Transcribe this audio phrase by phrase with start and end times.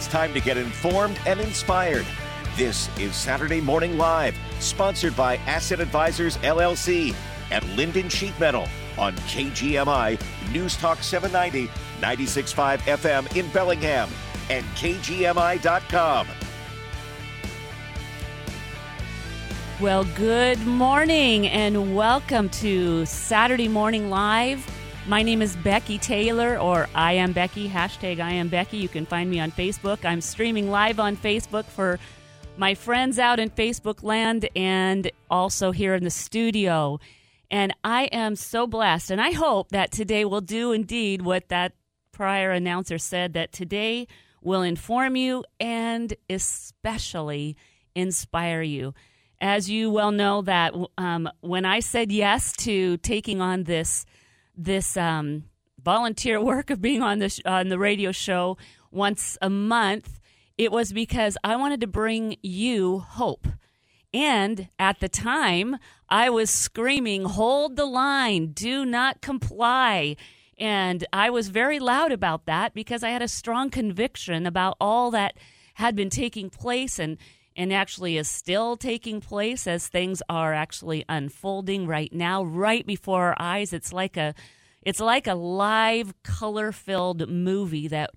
[0.00, 2.06] It's time to get informed and inspired.
[2.56, 7.14] This is Saturday Morning Live, sponsored by Asset Advisors LLC
[7.50, 8.66] at Lynden Sheet Metal
[8.96, 10.18] on KGMI
[10.52, 14.08] News Talk 790, 96.5 FM in Bellingham
[14.48, 16.26] and KGMI.com.
[19.82, 24.66] Well, good morning and welcome to Saturday Morning Live.
[25.06, 28.76] My name is Becky Taylor, or I am Becky, hashtag I am Becky.
[28.76, 30.04] You can find me on Facebook.
[30.04, 31.98] I'm streaming live on Facebook for
[32.58, 37.00] my friends out in Facebook land and also here in the studio.
[37.50, 39.10] And I am so blessed.
[39.10, 41.72] And I hope that today will do indeed what that
[42.12, 44.06] prior announcer said that today
[44.42, 47.56] will inform you and especially
[47.94, 48.94] inspire you.
[49.40, 54.04] As you well know, that um, when I said yes to taking on this
[54.64, 55.44] this um,
[55.82, 58.56] volunteer work of being on the on the radio show
[58.90, 60.20] once a month,
[60.58, 63.46] it was because I wanted to bring you hope.
[64.12, 65.76] And at the time,
[66.08, 68.52] I was screaming, "Hold the line!
[68.52, 70.16] Do not comply!"
[70.58, 75.10] And I was very loud about that because I had a strong conviction about all
[75.12, 75.36] that
[75.74, 77.16] had been taking place and
[77.60, 82.42] and actually is still taking place as things are actually unfolding right now.
[82.42, 84.34] Right before our eyes it's like a
[84.80, 88.12] it's like a live color filled movie that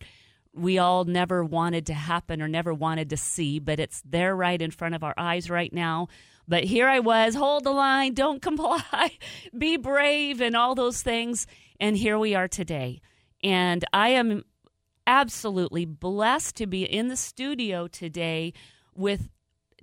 [0.54, 4.62] we all never wanted to happen or never wanted to see but it's there right
[4.62, 6.08] in front of our eyes right now.
[6.48, 9.12] But here I was hold the line don't comply
[9.58, 11.48] be brave and all those things
[11.82, 13.02] and here we are today.
[13.44, 14.46] And I am
[15.06, 18.54] absolutely blessed to be in the studio today
[18.96, 19.30] with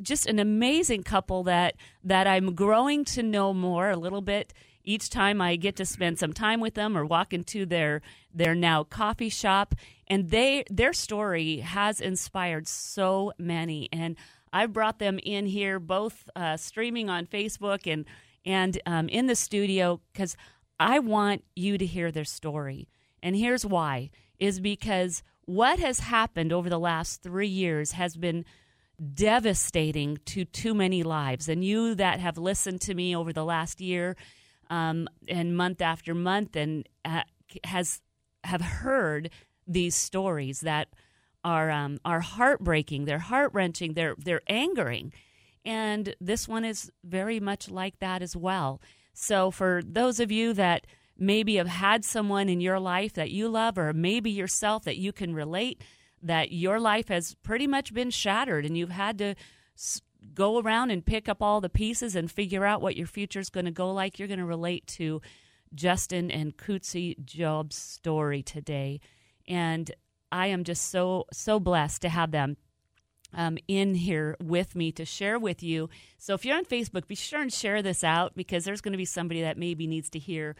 [0.00, 5.10] just an amazing couple that that I'm growing to know more a little bit each
[5.10, 8.84] time I get to spend some time with them or walk into their their now
[8.84, 9.74] coffee shop.
[10.06, 13.88] And they their story has inspired so many.
[13.92, 14.16] And
[14.52, 18.04] I've brought them in here both uh, streaming on Facebook and
[18.44, 20.36] and um, in the studio because
[20.78, 22.88] I want you to hear their story.
[23.22, 24.10] And here's why.
[24.38, 28.46] Is because what has happened over the last three years has been
[29.14, 31.48] devastating to too many lives.
[31.48, 34.16] And you that have listened to me over the last year
[34.68, 37.22] um, and month after month and uh,
[37.64, 38.00] has
[38.44, 39.30] have heard
[39.66, 40.88] these stories that
[41.44, 43.04] are um, are heartbreaking.
[43.04, 43.94] They're heart wrenching.
[43.94, 45.12] They're they're angering,
[45.64, 48.80] and this one is very much like that as well.
[49.12, 50.86] So for those of you that
[51.18, 55.12] maybe have had someone in your life that you love, or maybe yourself that you
[55.12, 55.82] can relate
[56.22, 59.34] that your life has pretty much been shattered and you've had to
[60.34, 63.50] go around and pick up all the pieces and figure out what your future is
[63.50, 65.22] going to go like, you're going to relate to
[65.74, 69.00] Justin and Kutsi Job's story today.
[69.48, 69.90] And
[70.30, 72.56] I am just so, so blessed to have them
[73.32, 75.88] um, in here with me to share with you.
[76.18, 78.98] So if you're on Facebook, be sure and share this out because there's going to
[78.98, 80.56] be somebody that maybe needs to hear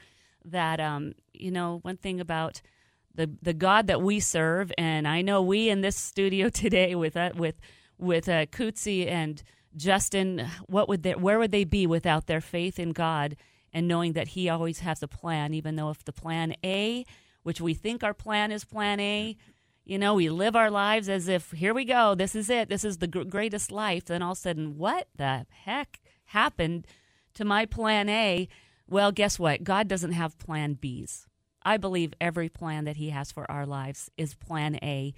[0.47, 2.62] that, um, you know, one thing about–
[3.15, 7.16] the the God that we serve, and I know we in this studio today with
[7.16, 7.60] uh, with
[7.98, 9.43] with uh, Kutsi and
[9.76, 13.37] Justin, what would they, where would they be without their faith in God
[13.72, 17.04] and knowing that He always has a plan, even though if the plan A,
[17.43, 19.37] which we think our plan is plan A,
[19.84, 22.84] you know, we live our lives as if here we go, this is it, this
[22.84, 24.06] is the gr- greatest life.
[24.06, 26.87] Then all of a sudden, what the heck happened
[27.34, 28.49] to my plan A?
[28.88, 29.62] Well, guess what?
[29.62, 31.26] God doesn't have plan Bs.
[31.62, 35.15] I believe every plan that He has for our lives is plan A.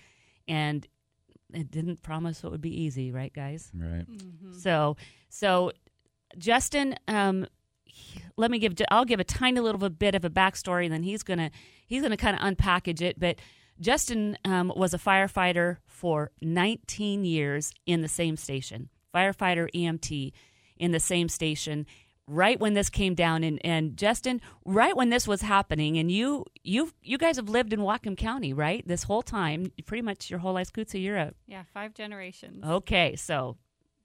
[0.48, 0.86] And
[1.54, 3.70] it didn't promise it would be easy, right, guys?
[3.74, 4.10] Right.
[4.10, 4.58] Mm-hmm.
[4.58, 4.96] So,
[5.28, 5.72] so
[6.38, 7.46] Justin, um,
[8.36, 8.74] let me give.
[8.90, 11.50] I'll give a tiny little bit of a backstory, and then he's gonna
[11.86, 13.20] he's gonna kind of unpackage it.
[13.20, 13.36] But
[13.80, 20.32] Justin um, was a firefighter for 19 years in the same station, firefighter EMT
[20.76, 21.86] in the same station,
[22.28, 26.44] right when this came down and, and Justin, right when this was happening, and you
[26.62, 28.86] you you guys have lived in Whatcom County, right?
[28.86, 32.64] This whole time, pretty much your whole life, Kutsa, you're a yeah, five generations.
[32.64, 33.56] Okay, so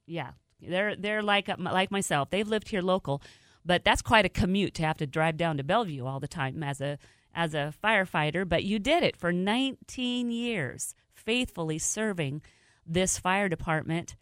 [0.05, 0.31] yeah,
[0.61, 2.29] they're they're like uh, like myself.
[2.29, 3.21] They've lived here local,
[3.65, 6.63] but that's quite a commute to have to drive down to Bellevue all the time
[6.63, 6.97] as a
[7.33, 8.47] as a firefighter.
[8.47, 12.41] But you did it for 19 years, faithfully serving
[12.85, 14.15] this fire department.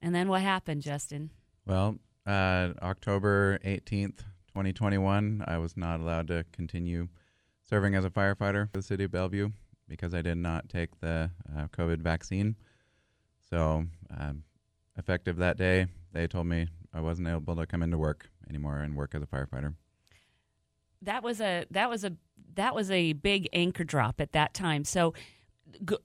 [0.00, 1.30] And then what happened, Justin?
[1.66, 4.18] Well, uh, October 18th,
[4.48, 7.08] 2021, I was not allowed to continue
[7.62, 9.50] serving as a firefighter for the city of Bellevue
[9.88, 12.56] because I did not take the uh, COVID vaccine.
[13.50, 13.84] So,
[14.16, 14.44] um,
[14.96, 18.96] effective that day, they told me I wasn't able to come into work anymore and
[18.96, 19.74] work as a firefighter.
[21.02, 22.12] That was a that was a
[22.54, 24.84] that was a big anchor drop at that time.
[24.84, 25.12] So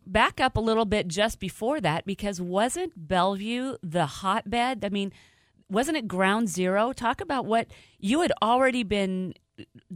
[0.05, 4.83] back up a little bit just before that because wasn't Bellevue the hotbed?
[4.83, 5.13] I mean,
[5.69, 6.93] wasn't it ground zero?
[6.93, 7.67] Talk about what
[7.99, 9.33] you had already been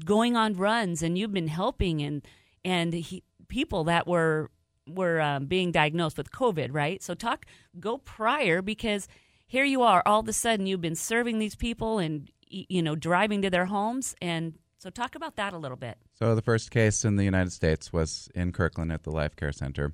[0.06, 2.26] going on runs and you've been helping and
[2.66, 4.50] and he, people that were
[4.88, 7.02] were um, being diagnosed with COVID, right?
[7.02, 7.46] So talk
[7.80, 9.08] go prior because
[9.48, 12.96] here you are all of a sudden you've been serving these people and you know
[12.96, 15.98] driving to their homes and so talk about that a little bit.
[16.14, 19.54] So the first case in the United States was in Kirkland at the Life Care
[19.54, 19.94] Center.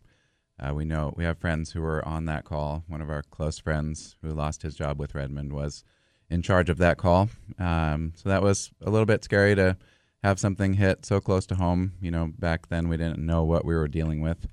[0.60, 2.84] Uh, we know we have friends who were on that call.
[2.88, 5.84] One of our close friends who lost his job with Redmond was
[6.30, 7.30] in charge of that call.
[7.58, 9.78] Um, so that was a little bit scary to
[10.24, 11.94] have something hit so close to home.
[12.02, 14.48] You know, back then we didn't know what we were dealing with.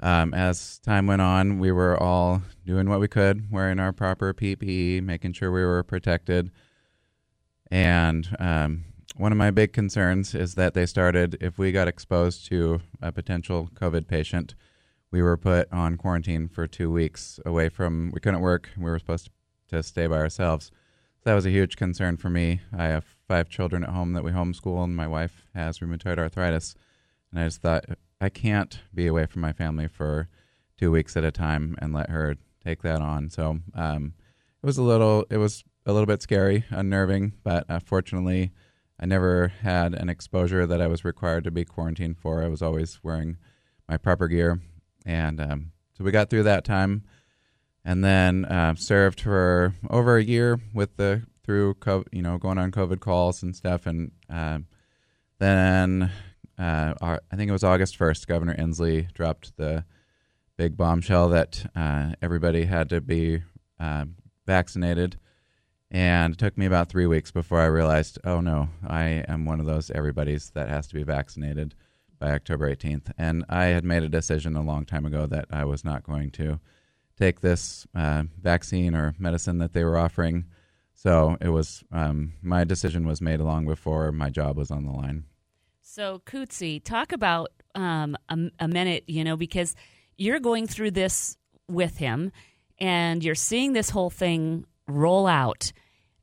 [0.00, 4.32] Um, as time went on, we were all doing what we could, wearing our proper
[4.32, 6.52] PPE, making sure we were protected.
[7.70, 8.84] And um,
[9.16, 13.10] one of my big concerns is that they started, if we got exposed to a
[13.10, 14.54] potential COVID patient,
[15.10, 18.70] we were put on quarantine for two weeks away from, we couldn't work.
[18.76, 19.30] We were supposed
[19.68, 20.66] to stay by ourselves.
[21.18, 22.60] So that was a huge concern for me.
[22.76, 26.74] I have five children at home that we homeschool, and my wife has rheumatoid arthritis.
[27.30, 27.84] And I just thought,
[28.20, 30.28] I can't be away from my family for
[30.76, 33.30] two weeks at a time and let her take that on.
[33.30, 34.14] So um,
[34.62, 38.52] it was a little, it was a little bit scary, unnerving, but uh, fortunately,
[39.00, 42.42] I never had an exposure that I was required to be quarantined for.
[42.42, 43.38] I was always wearing
[43.88, 44.60] my proper gear,
[45.08, 47.02] and um, so we got through that time,
[47.84, 52.58] and then uh, served for over a year with the through COVID, you know going
[52.58, 54.58] on COVID calls and stuff, and uh,
[55.38, 56.12] then
[56.58, 59.84] uh, our, I think it was August first, Governor Inslee dropped the
[60.58, 63.42] big bombshell that uh, everybody had to be
[63.80, 64.04] uh,
[64.46, 65.18] vaccinated.
[65.90, 69.58] And it took me about three weeks before I realized, oh no, I am one
[69.58, 71.74] of those everybody's that has to be vaccinated
[72.18, 73.12] by October 18th.
[73.16, 76.30] And I had made a decision a long time ago that I was not going
[76.32, 76.60] to
[77.16, 80.46] take this uh, vaccine or medicine that they were offering.
[80.94, 84.92] So it was um, my decision was made long before my job was on the
[84.92, 85.24] line.
[85.80, 89.74] So Cootsie, talk about um, a, a minute, you know, because
[90.16, 91.36] you're going through this
[91.68, 92.32] with him,
[92.78, 95.72] and you're seeing this whole thing roll out.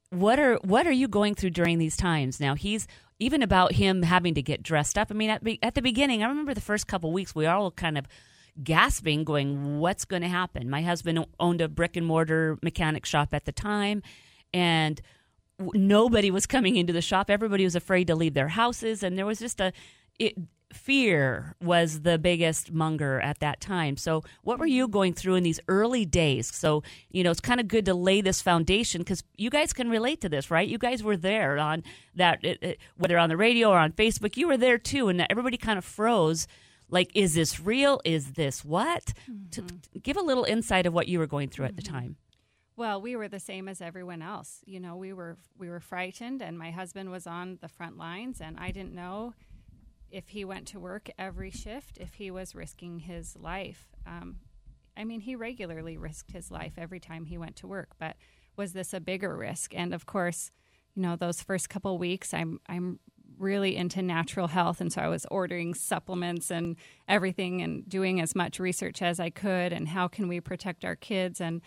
[0.10, 2.40] What are what are you going through during these times?
[2.40, 2.88] Now he's
[3.20, 5.10] even about him having to get dressed up.
[5.10, 7.98] I mean, at, at the beginning, I remember the first couple weeks, we all kind
[7.98, 8.08] of
[8.64, 13.34] gasping, going, "What's going to happen?" My husband owned a brick and mortar mechanic shop
[13.34, 14.02] at the time,
[14.54, 15.02] and
[15.60, 17.30] nobody was coming into the shop.
[17.30, 19.72] Everybody was afraid to leave their houses, and there was just a
[20.20, 20.36] it,
[20.74, 23.98] fear was the biggest monger at that time.
[23.98, 26.54] So, what were you going through in these early days?
[26.54, 29.90] So, you know, it's kind of good to lay this foundation because you guys can
[29.90, 30.68] relate to this, right?
[30.68, 31.84] You guys were there on
[32.16, 35.26] that, it, it, whether on the radio or on Facebook, you were there too, and
[35.30, 36.48] everybody kind of froze.
[36.90, 38.00] Like, is this real?
[38.06, 39.14] Is this what?
[39.30, 39.50] Mm-hmm.
[39.52, 41.78] To, to give a little insight of what you were going through mm-hmm.
[41.78, 41.96] at the mm-hmm.
[41.96, 42.16] time.
[42.78, 44.60] Well, we were the same as everyone else.
[44.66, 48.42] You know, we were we were frightened, and my husband was on the front lines,
[48.42, 49.34] and I didn't know
[50.12, 53.88] if he went to work every shift, if he was risking his life.
[54.06, 54.38] Um,
[54.98, 58.16] I mean, he regularly risked his life every time he went to work, but
[58.56, 59.74] was this a bigger risk?
[59.76, 60.52] And of course,
[60.96, 63.00] you know, those first couple weeks, I'm I'm
[63.38, 66.78] really into natural health, and so I was ordering supplements and
[67.08, 70.96] everything, and doing as much research as I could, and how can we protect our
[70.96, 71.62] kids and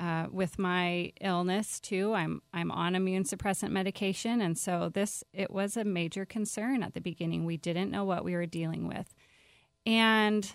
[0.00, 2.14] uh, with my illness too.
[2.14, 6.94] I'm I'm on immune suppressant medication, and so this it was a major concern at
[6.94, 7.44] the beginning.
[7.44, 9.14] We didn't know what we were dealing with,
[9.84, 10.50] and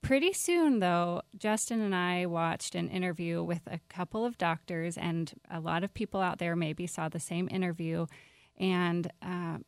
[0.00, 5.32] pretty soon though, Justin and I watched an interview with a couple of doctors, and
[5.50, 8.06] a lot of people out there maybe saw the same interview,
[8.56, 9.58] and uh,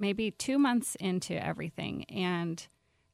[0.00, 2.66] maybe two months into everything, and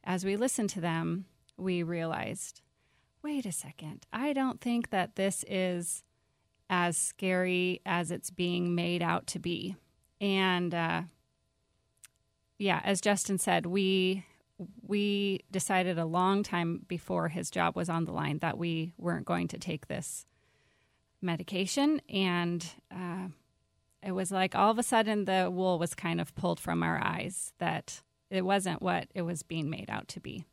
[0.04, 1.26] as we listened to them,
[1.58, 2.62] we realized
[3.22, 6.02] wait a second, I don't think that this is
[6.70, 9.76] as scary as it's being made out to be.
[10.20, 11.02] And uh,
[12.58, 14.24] yeah, as Justin said, we
[14.82, 19.24] we decided a long time before his job was on the line that we weren't
[19.24, 20.26] going to take this
[21.22, 23.28] medication, and uh,
[24.02, 27.00] it was like all of a sudden the wool was kind of pulled from our
[27.02, 30.44] eyes that it wasn't what it was being made out to be.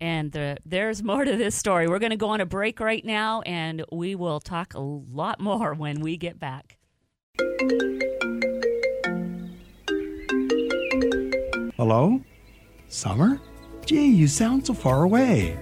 [0.00, 1.88] And the, there's more to this story.
[1.88, 5.40] We're going to go on a break right now, and we will talk a lot
[5.40, 6.78] more when we get back.
[11.76, 12.20] Hello?
[12.88, 13.40] Summer?
[13.86, 15.56] Gee, you sound so far away.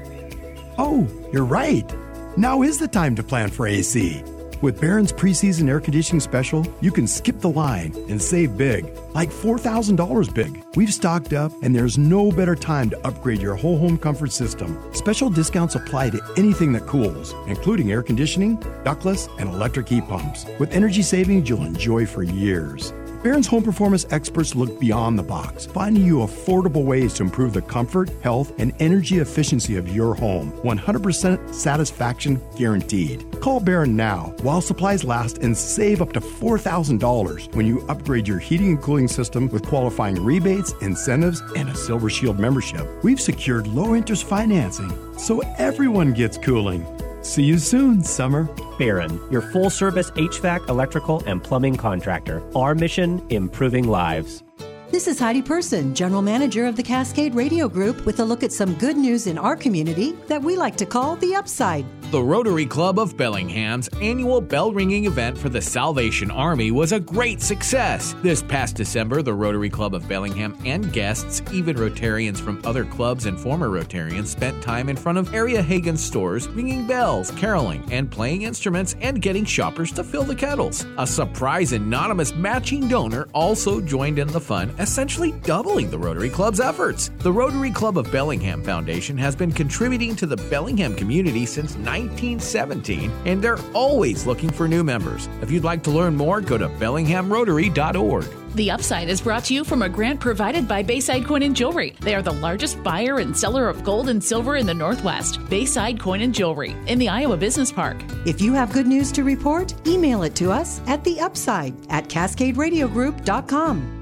[0.78, 1.90] Oh, you're right.
[2.36, 4.22] Now is the time to plan for AC.
[4.62, 9.28] With Barron's preseason air conditioning special, you can skip the line and save big, like
[9.28, 10.64] $4,000 big.
[10.74, 14.82] We've stocked up, and there's no better time to upgrade your whole home comfort system.
[14.94, 20.46] Special discounts apply to anything that cools, including air conditioning, ductless, and electric heat pumps,
[20.58, 22.94] with energy savings you'll enjoy for years.
[23.26, 27.60] Barron's home performance experts look beyond the box, finding you affordable ways to improve the
[27.60, 30.52] comfort, health, and energy efficiency of your home.
[30.62, 33.28] 100% satisfaction guaranteed.
[33.40, 38.38] Call Barron now while supplies last and save up to $4,000 when you upgrade your
[38.38, 42.86] heating and cooling system with qualifying rebates, incentives, and a Silver Shield membership.
[43.02, 46.95] We've secured low interest financing so everyone gets cooling.
[47.26, 48.44] See you soon, summer.
[48.78, 52.40] Barron, your full service HVAC, electrical, and plumbing contractor.
[52.56, 54.44] Our mission improving lives.
[54.92, 58.52] This is Heidi Person, General Manager of the Cascade Radio Group, with a look at
[58.52, 61.84] some good news in our community that we like to call the upside.
[62.12, 67.00] The Rotary Club of Bellingham's annual bell ringing event for the Salvation Army was a
[67.00, 68.14] great success.
[68.22, 73.26] This past December, the Rotary Club of Bellingham and guests, even Rotarians from other clubs
[73.26, 78.08] and former Rotarians, spent time in front of area Haggen stores ringing bells, caroling, and
[78.08, 80.86] playing instruments and getting shoppers to fill the kettles.
[80.98, 86.60] A surprise anonymous matching donor also joined in the fun, essentially doubling the Rotary Club's
[86.60, 87.10] efforts.
[87.18, 93.10] The Rotary Club of Bellingham Foundation has been contributing to the Bellingham community since 1917,
[93.24, 95.28] and they're always looking for new members.
[95.42, 98.26] If you'd like to learn more, go to bellinghamrotary.org.
[98.54, 101.96] The Upside is brought to you from a grant provided by Bayside Coin and Jewelry.
[102.00, 105.40] They are the largest buyer and seller of gold and silver in the Northwest.
[105.50, 108.02] Bayside Coin and Jewelry in the Iowa Business Park.
[108.24, 112.08] If you have good news to report, email it to us at the upside at
[112.08, 113.95] cascaderadiogroup.com.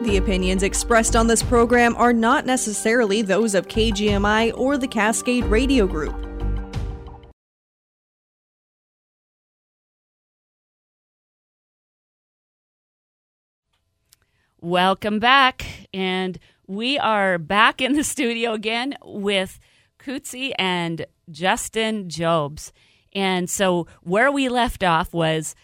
[0.00, 5.44] The opinions expressed on this program are not necessarily those of KGMI or the Cascade
[5.46, 6.14] Radio Group.
[14.60, 15.88] Welcome back.
[15.92, 16.38] And
[16.68, 19.58] we are back in the studio again with
[19.98, 22.72] Cootsie and Justin Jobs.
[23.12, 25.56] And so where we left off was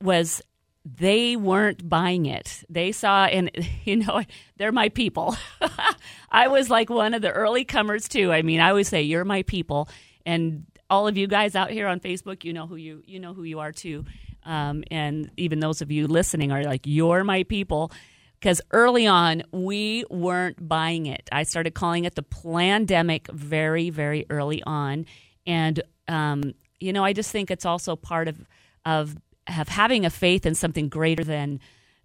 [0.00, 0.40] was
[0.86, 2.62] they weren't buying it.
[2.68, 3.50] They saw and
[3.84, 4.22] you know,
[4.56, 5.36] they're my people.
[6.30, 8.32] I was like one of the early comers too.
[8.32, 9.88] I mean, I always say you're my people
[10.24, 13.34] and all of you guys out here on Facebook, you know who you you know
[13.34, 14.04] who you are too.
[14.44, 17.90] Um, and even those of you listening are like, you're my people
[18.38, 21.28] because early on we weren't buying it.
[21.32, 25.06] I started calling it the pandemic very, very early on,
[25.46, 28.46] and um, you know, I just think it's also part of
[28.84, 29.16] of
[29.58, 31.60] of having a faith in something greater than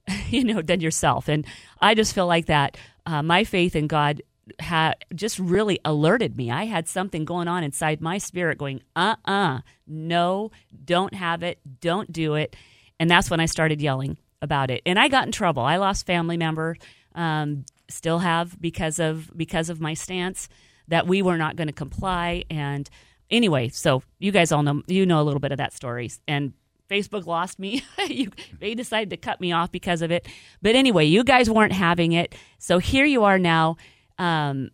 [0.30, 1.28] you know than yourself.
[1.28, 1.46] And
[1.80, 2.78] I just feel like that.
[3.06, 4.22] Uh, my faith in God
[4.60, 6.52] had just really alerted me.
[6.52, 10.52] I had something going on inside my spirit, going, "Uh, uh no,
[10.84, 12.56] don't have it, don't do it."
[13.00, 15.64] And that's when I started yelling about it, and I got in trouble.
[15.64, 16.78] I lost family member,
[17.16, 20.50] um, still have because of because of my stance
[20.88, 22.44] that we were not going to comply.
[22.50, 22.90] And
[23.30, 26.54] anyway, so you guys all know you know a little bit of that story, and
[26.92, 27.84] Facebook lost me.
[28.08, 30.28] you, they decided to cut me off because of it.
[30.62, 33.78] But anyway, you guys weren't having it, so here you are now,
[34.18, 34.72] um,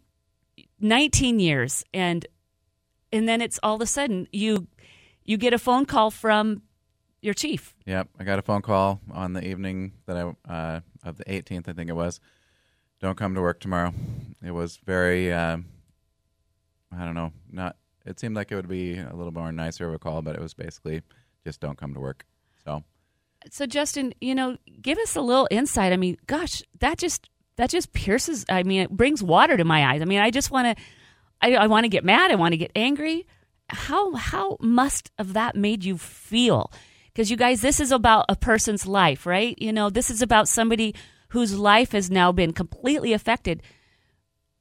[0.79, 2.25] 19 years, and
[3.13, 4.67] and then it's all of a sudden you
[5.23, 6.61] you get a phone call from
[7.21, 7.75] your chief.
[7.85, 11.67] Yep, I got a phone call on the evening that I uh, of the 18th,
[11.67, 12.19] I think it was.
[12.99, 13.93] Don't come to work tomorrow.
[14.43, 15.57] It was very, uh,
[16.91, 17.75] I don't know, not.
[18.05, 20.41] It seemed like it would be a little more nicer of a call, but it
[20.41, 21.01] was basically
[21.47, 22.25] just don't come to work.
[22.65, 22.83] So,
[23.49, 25.93] so Justin, you know, give us a little insight.
[25.93, 28.45] I mean, gosh, that just that just pierces.
[28.49, 30.01] I mean, it brings water to my eyes.
[30.01, 30.83] I mean, I just want to,
[31.41, 32.31] I, I want to get mad.
[32.31, 33.25] I want to get angry.
[33.69, 36.69] How how must of that made you feel?
[37.05, 39.55] Because you guys, this is about a person's life, right?
[39.57, 40.93] You know, this is about somebody
[41.29, 43.63] whose life has now been completely affected.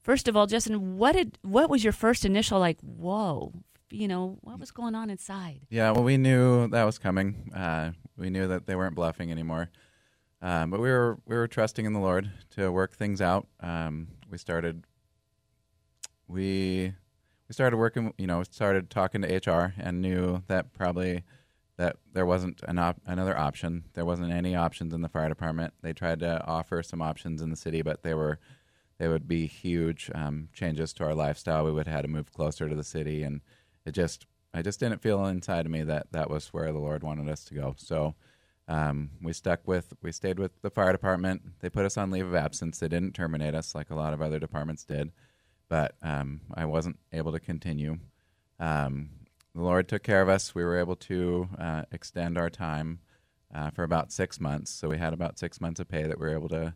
[0.02, 2.78] First of all, Justin, what did what was your first initial like?
[2.80, 3.52] Whoa,
[3.96, 5.60] you know, what was going on inside?
[5.70, 7.50] Yeah, well, we knew that was coming.
[7.54, 9.70] Uh, we knew that they weren't bluffing anymore.
[10.42, 13.46] Um, but we were we were trusting in the Lord to work things out.
[13.60, 14.84] Um, we started
[16.28, 16.92] we
[17.48, 18.12] we started working.
[18.18, 21.24] You know, started talking to HR and knew that probably
[21.78, 23.84] that there wasn't an op- another option.
[23.94, 25.72] There wasn't any options in the fire department.
[25.82, 28.38] They tried to offer some options in the city, but they were
[28.98, 31.64] they would be huge um, changes to our lifestyle.
[31.64, 33.40] We would have had to move closer to the city, and
[33.86, 37.02] it just I just didn't feel inside of me that that was where the Lord
[37.02, 37.74] wanted us to go.
[37.78, 38.14] So
[38.68, 41.42] um, we stuck with we stayed with the fire department.
[41.60, 42.78] They put us on leave of absence.
[42.78, 45.12] They didn't terminate us like a lot of other departments did,
[45.68, 47.98] but um, I wasn't able to continue.
[48.58, 49.10] Um,
[49.54, 50.54] the Lord took care of us.
[50.54, 52.98] We were able to uh, extend our time
[53.54, 54.70] uh, for about six months.
[54.70, 56.74] So we had about six months of pay that we were able to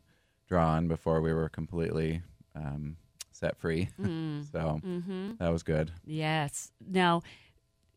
[0.49, 2.23] draw on before we were completely
[2.55, 2.97] um,
[3.41, 3.89] set free.
[4.01, 4.51] Mm.
[4.53, 5.31] so Mm-hmm.
[5.39, 5.91] that was good.
[6.05, 6.71] Yes.
[6.87, 7.23] Now,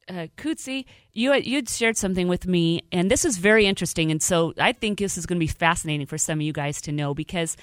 [0.09, 4.11] uh, Kutsi, you you'd shared something with me, and this is very interesting.
[4.11, 6.81] And so I think this is going to be fascinating for some of you guys
[6.81, 7.55] to know because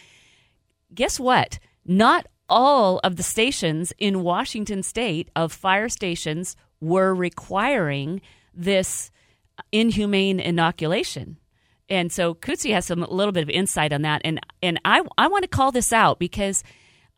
[0.95, 1.59] guess what?
[1.85, 8.21] Not all of the stations in Washington state of fire stations were requiring
[8.55, 9.11] this
[9.71, 11.37] inhumane inoculation.
[11.89, 15.03] And so Kutsi has some a little bit of insight on that, and and I
[15.19, 16.63] I want to call this out because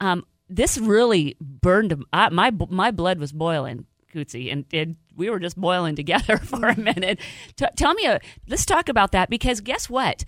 [0.01, 5.39] um, this really burned I, my my blood was boiling, Kutsi, and, and we were
[5.39, 7.19] just boiling together for a minute.
[7.57, 10.25] T- tell me, a, let's talk about that because guess what?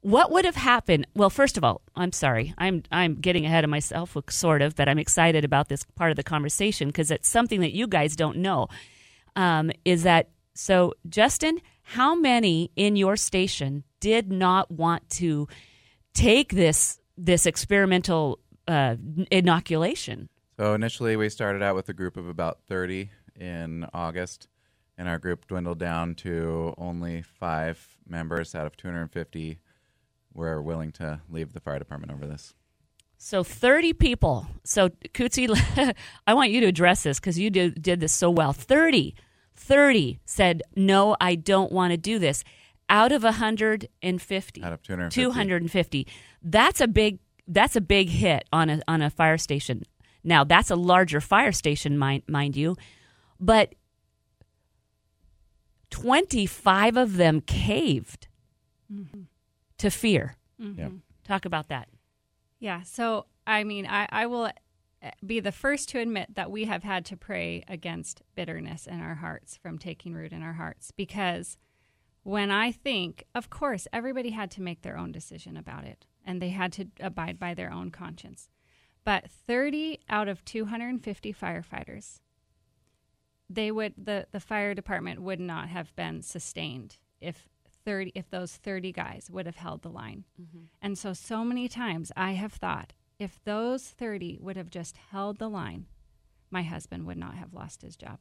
[0.00, 1.06] What would have happened?
[1.14, 2.54] Well, first of all, I'm sorry.
[2.58, 6.16] I'm I'm getting ahead of myself, sort of, but I'm excited about this part of
[6.16, 8.68] the conversation because it's something that you guys don't know.
[9.36, 11.60] Um, is that so, Justin?
[11.82, 15.48] How many in your station did not want to
[16.14, 18.96] take this this experimental uh,
[19.30, 20.28] inoculation?
[20.58, 24.48] So initially, we started out with a group of about 30 in August,
[24.96, 29.58] and our group dwindled down to only five members out of 250
[30.34, 32.54] were willing to leave the fire department over this.
[33.18, 34.46] So 30 people.
[34.64, 35.94] So Kutsi,
[36.26, 38.52] I want you to address this because you did, did this so well.
[38.52, 39.14] 30,
[39.56, 42.44] 30 said, no, I don't want to do this.
[42.88, 44.62] Out of 150.
[44.62, 45.20] Out of 250.
[45.20, 46.06] 250.
[46.42, 47.18] That's a big
[47.48, 49.82] that's a big hit on a on a fire station.
[50.22, 52.76] Now, that's a larger fire station mind, mind you,
[53.40, 53.74] but
[55.90, 58.26] 25 of them caved
[58.92, 59.24] Mm-hmm.
[59.76, 60.36] to fear.
[60.58, 60.92] Yep.
[61.22, 61.88] Talk about that.
[62.58, 62.80] Yeah.
[62.84, 66.84] So, I mean, I, I will uh, be the first to admit that we have
[66.84, 71.58] had to pray against bitterness in our hearts from taking root in our hearts because
[72.22, 76.42] when I think, of course, everybody had to make their own decision about it and
[76.42, 78.50] they had to abide by their own conscience.
[79.02, 82.20] But 30 out of 250 firefighters,
[83.48, 87.48] they would the, the fire department would not have been sustained if
[87.86, 90.24] 30 if those 30 guys would have held the line.
[90.40, 90.64] Mm-hmm.
[90.82, 95.38] And so so many times I have thought if those 30 would have just held
[95.38, 95.86] the line,
[96.50, 98.18] my husband would not have lost his job.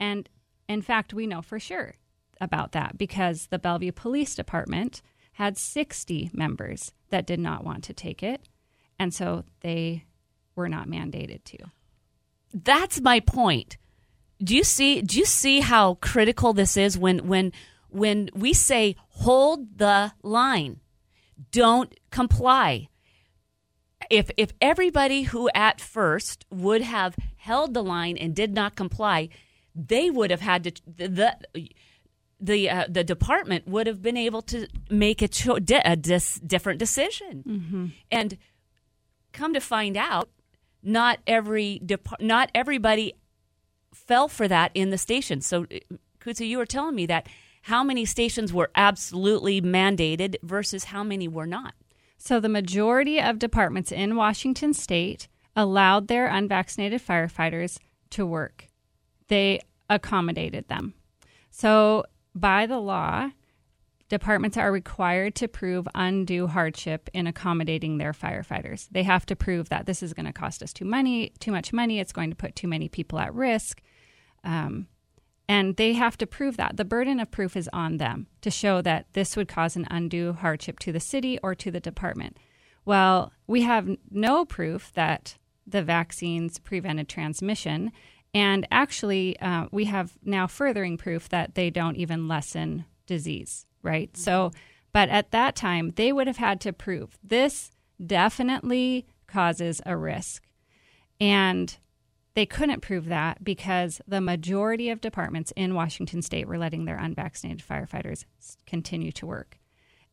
[0.00, 0.28] And
[0.68, 1.94] in fact, we know for sure
[2.40, 5.02] about that because the Bellevue Police Department
[5.38, 8.40] had 60 members that did not want to take it.
[8.98, 10.04] And so they
[10.56, 11.58] were not mandated to.
[12.52, 13.76] That's my point.
[14.42, 17.52] Do you see do you see how critical this is when when
[17.88, 20.80] when we say hold the line,
[21.52, 22.88] don't comply.
[24.10, 29.28] If if everybody who at first would have held the line and did not comply,
[29.72, 31.36] they would have had to the
[32.40, 36.40] the uh, the department would have been able to make a, cho- di- a dis-
[36.40, 37.92] different decision.
[38.10, 38.38] And
[39.32, 40.30] come to find out,
[40.82, 43.14] not every dep- not everybody
[43.92, 45.40] fell for that in the station.
[45.40, 45.66] So,
[46.20, 47.26] Kutsu, you were telling me that
[47.62, 51.74] how many stations were absolutely mandated versus how many were not.
[52.16, 57.78] So the majority of departments in Washington state allowed their unvaccinated firefighters
[58.10, 58.66] to work.
[59.28, 60.94] They accommodated them.
[61.50, 62.04] So
[62.40, 63.30] by the law,
[64.08, 68.88] departments are required to prove undue hardship in accommodating their firefighters.
[68.90, 71.72] They have to prove that this is going to cost us too money, too much
[71.72, 72.00] money.
[72.00, 73.82] It's going to put too many people at risk.
[74.44, 74.88] Um,
[75.48, 76.76] and they have to prove that.
[76.76, 80.34] The burden of proof is on them to show that this would cause an undue
[80.34, 82.36] hardship to the city or to the department.
[82.84, 87.92] Well, we have no proof that the vaccines prevented transmission.
[88.38, 94.16] And actually, uh, we have now furthering proof that they don't even lessen disease, right?
[94.16, 94.52] So,
[94.92, 97.72] but at that time, they would have had to prove this
[98.06, 100.44] definitely causes a risk.
[101.20, 101.76] And
[102.34, 106.96] they couldn't prove that because the majority of departments in Washington state were letting their
[106.96, 108.24] unvaccinated firefighters
[108.66, 109.58] continue to work.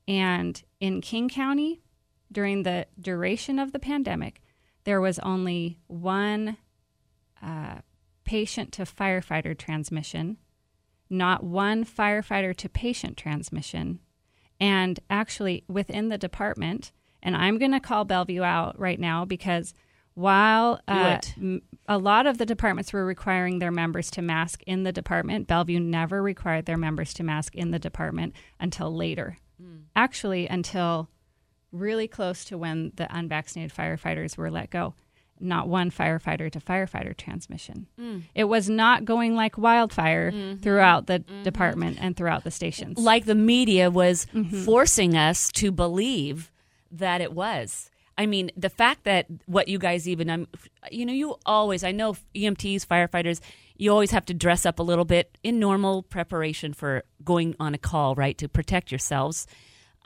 [0.08, 1.84] And in King County,
[2.32, 4.42] during the duration of the pandemic,
[4.84, 6.58] there was only one
[7.40, 7.82] uh,
[8.26, 10.38] patient to firefighter transmission,
[11.10, 14.00] not one firefighter to patient transmission.
[14.60, 19.74] And actually, within the department, and I'm going to call Bellevue out right now because
[20.14, 21.34] while uh, it.
[21.38, 25.48] m- a lot of the departments were requiring their members to mask in the department,
[25.48, 29.38] Bellevue never required their members to mask in the department until later.
[29.96, 31.10] Actually, until
[31.72, 34.96] really close to when the unvaccinated firefighters were let go.
[35.40, 37.88] Not one firefighter to firefighter transmission.
[38.00, 38.24] Mm.
[38.34, 40.62] It was not going like wildfire Mhm.
[40.62, 41.44] throughout the Mhm.
[41.44, 42.98] department and throughout the stations.
[42.98, 44.64] like the media was Mm-hmm.
[44.64, 46.52] forcing us to believe
[46.92, 47.90] that it was.
[48.18, 50.48] I mean, the fact that what you guys even, um,
[50.90, 53.42] you know, you always, I know EMTs, firefighters,
[53.76, 57.74] you always have to dress up a little bit in normal preparation for going on
[57.74, 59.48] a call, right, to protect yourselves.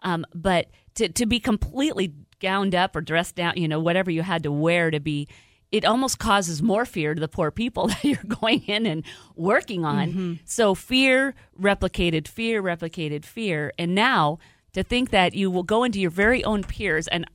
[0.02, 4.22] Um, but to, to be completely gowned up or dressed down, you know, whatever you
[4.22, 5.28] had to wear to be,
[5.72, 9.04] it almost causes more fear to the poor people that you're going in and
[9.36, 10.14] working on.
[10.14, 10.40] Mhm.
[10.46, 13.72] So fear replicated fear, replicated fear.
[13.78, 14.40] And now
[14.74, 17.26] to think that you will go into your very own peers and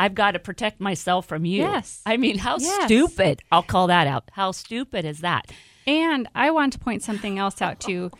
[0.00, 1.62] I've got to protect myself from you.
[1.62, 2.02] Yes.
[2.06, 2.84] I mean, how Yes.
[2.84, 3.42] stupid.
[3.50, 4.30] I'll call that out.
[4.32, 5.50] How stupid is that?
[5.88, 8.12] And I want to point something else out too.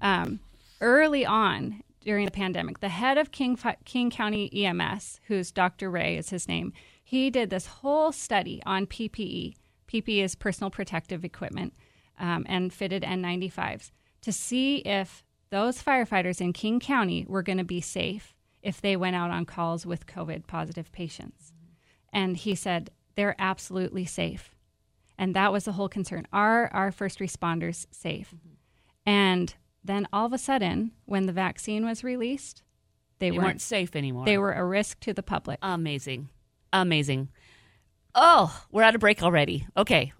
[0.00, 0.40] Um,
[0.80, 5.90] early on during the pandemic, the head of King King County EMS, who's Dr.
[5.90, 9.54] Rea is his name, he did this whole study on PPE.
[9.88, 11.74] PPE is personal protective equipment
[12.18, 13.90] um, and fitted N95s
[14.22, 18.96] to see if those firefighters in King County were going to be safe if they
[18.96, 21.52] went out on calls with COVID positive patients.
[22.12, 24.54] And he said they're absolutely safe.
[25.18, 26.26] And that was the whole concern.
[26.32, 28.34] Are our first responders safe?
[29.04, 29.54] And
[29.86, 32.62] then all of a sudden, when the vaccine was released,
[33.18, 34.24] they, They weren't, weren't safe anymore.
[34.24, 35.58] They were a risk to the public.
[35.62, 36.28] Amazing.
[36.72, 37.28] Amazing.
[38.14, 39.66] Oh, we're out of break already.
[39.76, 40.12] Okay.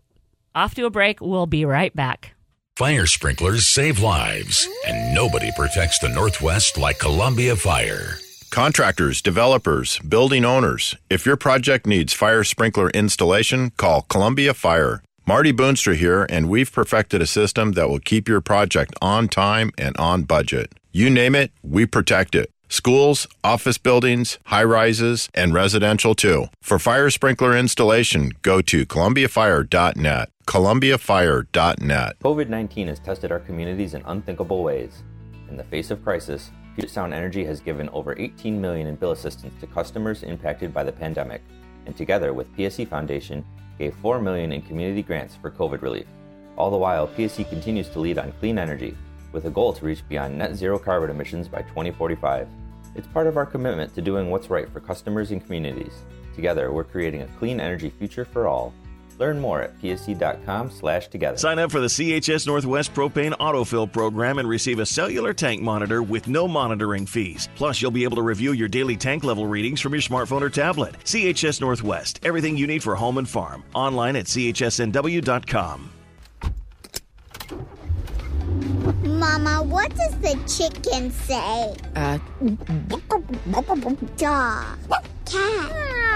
[0.54, 1.20] Off to a break.
[1.20, 2.34] We'll be right back.
[2.76, 8.18] Fire sprinklers save lives, and nobody protects the Northwest like Columbia Fire.
[8.50, 10.94] Contractors, developers, building owners.
[11.08, 15.02] If your project needs fire sprinkler installation, call Columbia Fire.
[15.28, 19.72] Marty Boonstra here, and we've perfected a system that will keep your project on time
[19.76, 20.72] and on budget.
[20.92, 22.48] You name it, we protect it.
[22.68, 26.46] Schools, office buildings, high rises, and residential too.
[26.62, 30.30] For fire sprinkler installation, go to columbiafire.net.
[30.46, 32.18] columbiafire.net.
[32.20, 35.02] COVID 19 has tested our communities in unthinkable ways.
[35.50, 39.10] In the face of crisis, Puget Sound Energy has given over 18 million in bill
[39.10, 41.42] assistance to customers impacted by the pandemic,
[41.84, 43.44] and together with PSE Foundation,
[43.78, 46.06] gave 4 million in community grants for COVID relief.
[46.56, 48.96] All the while, PSE continues to lead on clean energy,
[49.32, 52.48] with a goal to reach beyond net zero carbon emissions by 2045.
[52.94, 55.92] It's part of our commitment to doing what's right for customers and communities.
[56.34, 58.72] Together, we're creating a clean energy future for all.
[59.18, 61.38] Learn more at pse.com slash together.
[61.38, 66.02] Sign up for the CHS Northwest Propane Autofill program and receive a cellular tank monitor
[66.02, 67.48] with no monitoring fees.
[67.56, 70.50] Plus, you'll be able to review your daily tank level readings from your smartphone or
[70.50, 70.94] tablet.
[71.04, 73.64] CHS Northwest, everything you need for home and farm.
[73.74, 75.92] Online at chsnw.com.
[79.04, 81.74] Mama, what does the chicken say?
[81.94, 82.18] Uh,
[84.16, 84.78] Dog.
[85.24, 86.15] Cat.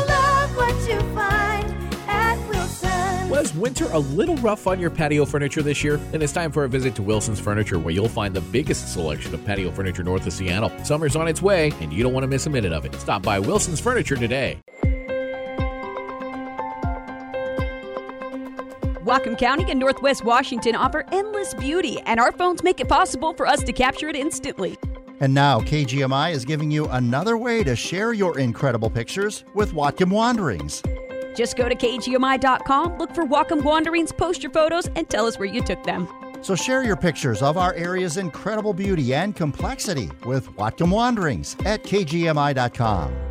[3.41, 5.97] Was winter a little rough on your patio furniture this year?
[5.97, 9.33] Then it's time for a visit to Wilson's Furniture, where you'll find the biggest selection
[9.33, 10.71] of patio furniture north of Seattle.
[10.85, 12.93] Summer's on its way, and you don't want to miss a minute of it.
[12.93, 14.59] Stop by Wilson's Furniture today.
[19.03, 23.47] Whatcom County and Northwest Washington offer endless beauty, and our phones make it possible for
[23.47, 24.77] us to capture it instantly.
[25.19, 30.11] And now KGMI is giving you another way to share your incredible pictures with Whatcom
[30.11, 30.83] Wanderings.
[31.35, 35.47] Just go to kgmi.com, look for Whatcom Wanderings, post your photos, and tell us where
[35.47, 36.07] you took them.
[36.41, 41.83] So share your pictures of our area's incredible beauty and complexity with Whatcom Wanderings at
[41.83, 43.30] kgmi.com.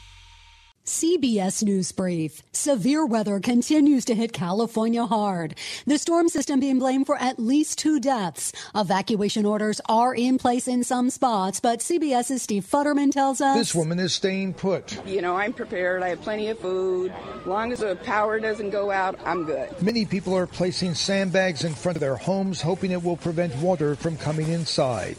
[0.85, 2.41] CBS News Brief.
[2.53, 5.55] Severe weather continues to hit California hard.
[5.85, 8.51] The storm system being blamed for at least two deaths.
[8.73, 13.75] Evacuation orders are in place in some spots, but CBS's Steve Futterman tells us This
[13.75, 15.05] woman is staying put.
[15.05, 16.01] You know, I'm prepared.
[16.01, 17.13] I have plenty of food.
[17.39, 19.79] As long as the power doesn't go out, I'm good.
[19.83, 23.95] Many people are placing sandbags in front of their homes, hoping it will prevent water
[23.95, 25.17] from coming inside.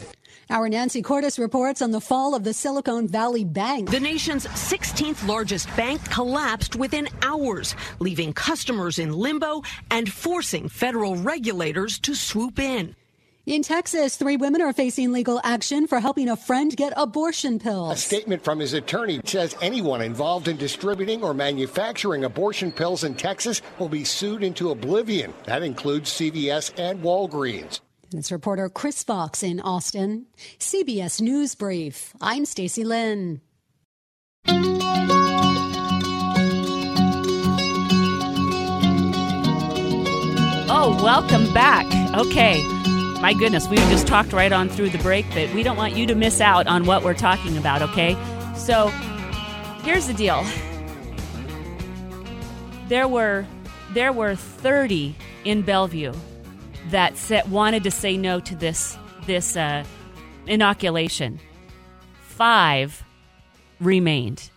[0.49, 3.89] Our Nancy Cordes reports on the fall of the Silicon Valley Bank.
[3.89, 11.15] The nation's 16th largest bank collapsed within hours, leaving customers in limbo and forcing federal
[11.15, 12.95] regulators to swoop in.
[13.45, 17.91] In Texas, three women are facing legal action for helping a friend get abortion pills.
[17.91, 23.15] A statement from his attorney says anyone involved in distributing or manufacturing abortion pills in
[23.15, 25.33] Texas will be sued into oblivion.
[25.43, 27.81] That includes CVS and Walgreens.
[28.19, 30.27] It's reporter Chris Fox in Austin.
[30.59, 32.13] CBS News Brief.
[32.21, 33.41] I'm Stacy Lynn.
[40.75, 41.85] Oh, welcome back.
[42.15, 42.63] Okay.
[43.21, 46.05] My goodness, we just talked right on through the break but we don't want you
[46.07, 48.15] to miss out on what we're talking about, okay?
[48.55, 48.89] So,
[49.83, 50.45] here's the deal.
[52.89, 53.45] There were
[53.93, 56.13] there were 30 in Bellevue
[56.89, 59.83] that said, wanted to say no to this this uh,
[60.47, 61.39] inoculation.
[62.21, 63.03] Five
[63.79, 64.49] remained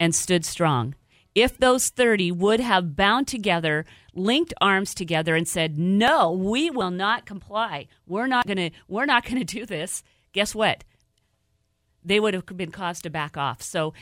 [0.00, 0.94] and stood strong.
[1.34, 6.92] If those 30 would have bound together, linked arms together and said, "No, we will
[6.92, 7.88] not comply.
[8.06, 10.84] We're not going to we're not going to do this." Guess what?
[12.04, 13.62] They would have been caused to back off.
[13.62, 13.94] So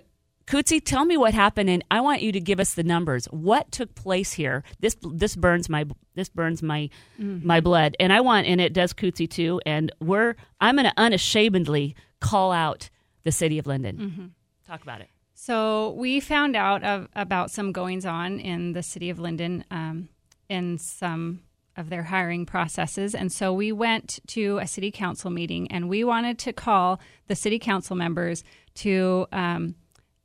[0.50, 3.26] Cootsie, tell me what happened, and I want you to give us the numbers.
[3.26, 4.64] What took place here?
[4.80, 5.86] This this burns my
[6.16, 7.44] this burns my Mhm.
[7.44, 9.60] my blood, and I want, and it does Cootsie too.
[9.64, 12.90] And we're I'm going to unashamedly call out
[13.22, 13.96] the city of Lynden.
[13.98, 14.30] Mhm.
[14.66, 15.08] Talk about it.
[15.34, 20.08] So we found out of, about some goings on in the city of Lynden um,
[20.48, 21.42] in some
[21.76, 23.14] of their hiring processes.
[23.14, 27.36] And so we went to a city council meeting and we wanted to call the
[27.36, 28.42] city council members
[28.74, 29.76] to um,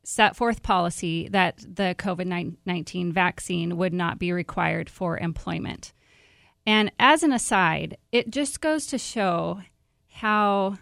[0.06, 5.94] set forth policy that the COVID 19 vaccine would not be required for employment.
[6.66, 9.62] And as an aside, it just goes to show
[10.08, 10.78] how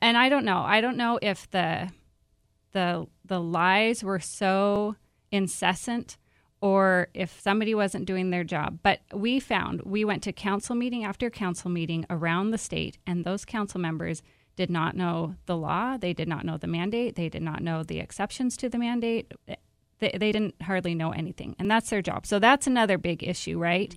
[0.00, 0.58] and I don't know.
[0.58, 1.90] I don't know if the
[2.72, 4.96] the the lies were so
[5.30, 6.18] incessant
[6.60, 8.78] or if somebody wasn't doing their job.
[8.82, 13.24] But we found we went to council meeting after council meeting around the state and
[13.24, 14.22] those council members
[14.56, 17.82] did not know the law, they did not know the mandate, they did not know
[17.82, 19.32] the exceptions to the mandate.
[19.98, 21.56] They, they didn't hardly know anything.
[21.58, 22.26] And that's their job.
[22.26, 23.94] So that's another big issue, right?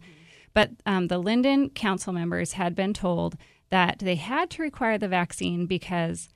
[0.54, 3.38] But um, the Lynden council members had been told
[3.70, 6.30] that they had to require the vaccine because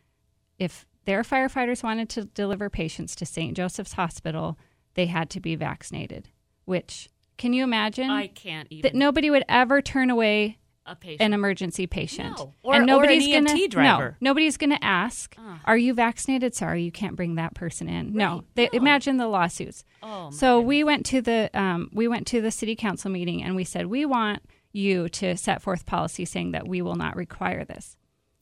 [0.60, 3.56] if their firefighters wanted to deliver patients to St.
[3.56, 4.58] Joseph's Hospital,
[4.94, 6.30] they had to be vaccinated.
[6.66, 8.10] Which, can you imagine?
[8.10, 11.22] I can't That nobody would ever turn away A patient.
[11.22, 12.38] an emergency patient.
[12.38, 12.54] No.
[12.62, 14.18] Or- and or nobody's an gonna, driver.
[14.20, 15.62] No, nobody's going to ask, Ah.
[15.66, 18.14] "Are you vaccinated?" Sorry, you can't bring that person in.
[18.14, 18.44] No, Right.
[18.56, 19.86] they, imagine the lawsuits.
[20.02, 23.56] Oh, so we went to the um, we went to the city council meeting and
[23.56, 24.44] we said we want
[24.74, 27.96] you to set forth policy saying that we will not require this.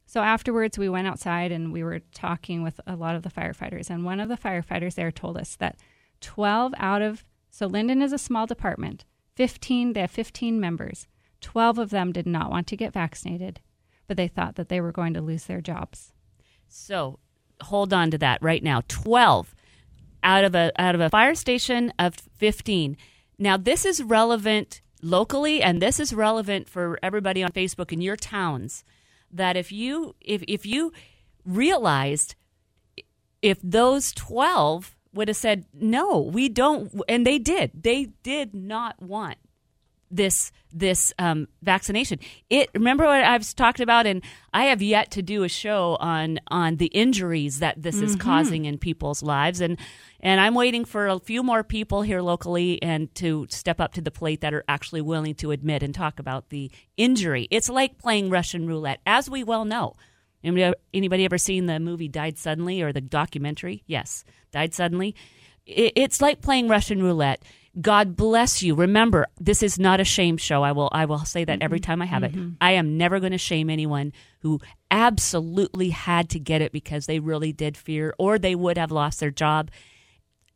[0.08, 3.90] So afterwards, we went outside and we were talking with a lot of the firefighters,
[3.90, 5.78] and one of the firefighters there told us that
[6.22, 9.06] 12 out of so Lynden is a small department.
[9.36, 11.08] 15, they have 15 members.
[11.42, 13.60] 12 of them did not want to get vaccinated,
[14.08, 16.14] but they thought that they were going to lose their jobs.
[16.68, 17.20] So
[17.64, 18.82] hold on to that right now.
[18.88, 19.56] 12
[20.24, 22.96] out of a out of a fire station of 15.
[23.38, 28.16] Now this is relevant locally and this is relevant for everybody on Facebook in your
[28.16, 28.84] towns
[29.32, 30.92] that if you if if you
[31.46, 32.36] realized
[33.42, 37.84] if those 12 would have said no, we don't and they did.
[37.84, 39.38] They did not want
[40.12, 42.18] this this um, vaccination.
[42.50, 46.40] It remember what I've talked about, and I have yet to do a show on
[46.50, 48.20] on the injuries that this is Mhm.
[48.20, 49.78] causing in people's lives, and
[50.20, 54.02] and I'm waiting for a few more people here locally and to step up to
[54.02, 57.48] the plate that are actually willing to admit and talk about the injury.
[57.52, 59.96] It's like playing Russian roulette, as we well know.
[60.44, 63.84] Anybody, anybody ever seen the movie Died Suddenly or the documentary?
[63.88, 65.16] Yes, Died Suddenly.
[65.68, 67.44] It, it's like playing Russian roulette.
[67.80, 68.76] God bless you.
[68.76, 70.62] Remember, this is not a shame show.
[70.62, 72.34] I will I will say that every time I have it.
[72.34, 72.56] Mhm.
[72.60, 77.20] I am never going to shame anyone who absolutely had to get it because they
[77.20, 79.72] really did fear or they would have lost their job.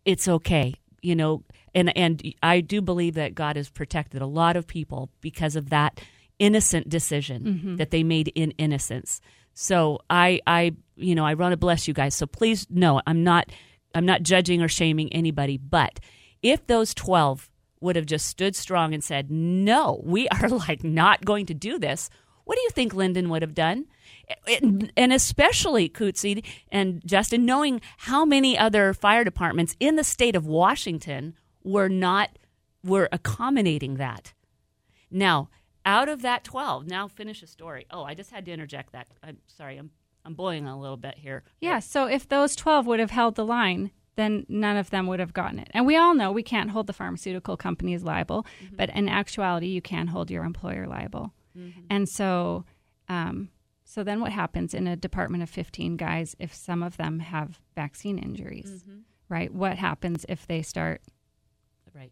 [0.03, 0.73] It's okay.
[1.01, 5.09] You know, and and I do believe that God has protected a lot of people
[5.21, 6.01] because of that
[6.37, 7.77] innocent decision Mhm.
[7.77, 9.21] that they made in innocence.
[9.53, 12.13] So I I you know, I want to bless you guys.
[12.15, 13.49] So please no, I'm not
[13.93, 15.99] I'm not judging or shaming anybody, but
[16.45, 17.49] if those 12
[17.81, 21.79] would have just stood strong and said, "No, we are like not going to do
[21.79, 22.09] this."
[22.45, 23.85] What do you think Lynden would have done?
[24.47, 30.45] And- especially Cootsie and Justin, knowing how many other fire departments in the state of
[30.45, 32.37] Washington were not
[32.83, 34.33] were accommodating that.
[35.09, 35.49] Now,
[35.85, 37.87] out of that 12, now finish the story.
[37.89, 39.07] Oh, I just had to interject that.
[39.23, 39.89] I'm sorry, I'm
[40.23, 41.43] I'm boiling a little bit here.
[41.59, 45.19] Yeah, so if those 12 would have held the line, then none of them would
[45.19, 45.69] have gotten it.
[45.71, 48.45] And we all know we can't hold the pharmaceutical companies liable,
[48.77, 51.33] but in actuality, you can hold your employer liable.
[51.89, 52.65] And so,
[53.07, 53.49] um,
[53.83, 57.59] so then what happens in a department of 15 guys if some of them have
[57.75, 59.01] vaccine injuries, Mhm.
[59.29, 59.53] right?
[59.53, 61.01] What happens if they start
[61.93, 62.11] Right.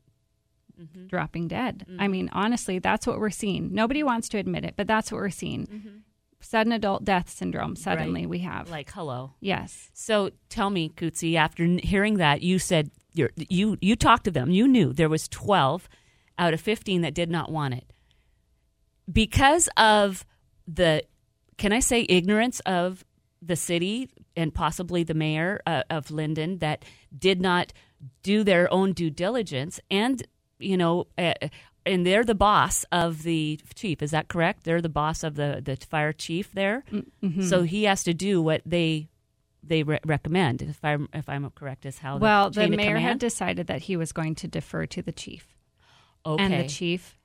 [0.80, 1.08] Mhm.
[1.10, 1.86] dropping dead?
[2.00, 2.12] I Mhm.
[2.12, 3.74] mean, honestly, that's what we're seeing.
[3.74, 6.04] Nobody wants to admit it, but that's what we're seeing.
[6.44, 8.30] Sudden adult death syndrome, suddenly Right.
[8.30, 8.70] we have.
[8.70, 9.32] Like, hello.
[9.40, 9.90] Yes.
[9.94, 14.52] So tell me, Cootsie, after hearing that, you said you're, you you talked to them.
[14.52, 15.88] You knew there was 12
[16.38, 17.86] out of 15 that did not want it.
[19.12, 20.26] Because of
[20.68, 21.04] the,
[21.58, 23.04] can I say, ignorance of
[23.42, 26.86] the city and possibly the mayor uh, of Lynden that
[27.18, 27.74] did not
[28.22, 30.26] do their own due diligence and,
[30.60, 31.34] you know, uh,
[31.86, 34.02] and they're the boss of the chief.
[34.02, 34.64] Is that correct?
[34.64, 36.84] They're the boss of the, the fire chief there.
[36.92, 37.44] mhm.
[37.44, 39.10] So he has to do what they
[39.66, 40.62] they re- recommend.
[40.62, 43.96] If I'm if I'm correct, is how Well, the, the mayor had decided that he
[43.96, 45.56] was going to defer to the chief.
[46.26, 46.44] Okay.
[46.44, 47.18] And the chief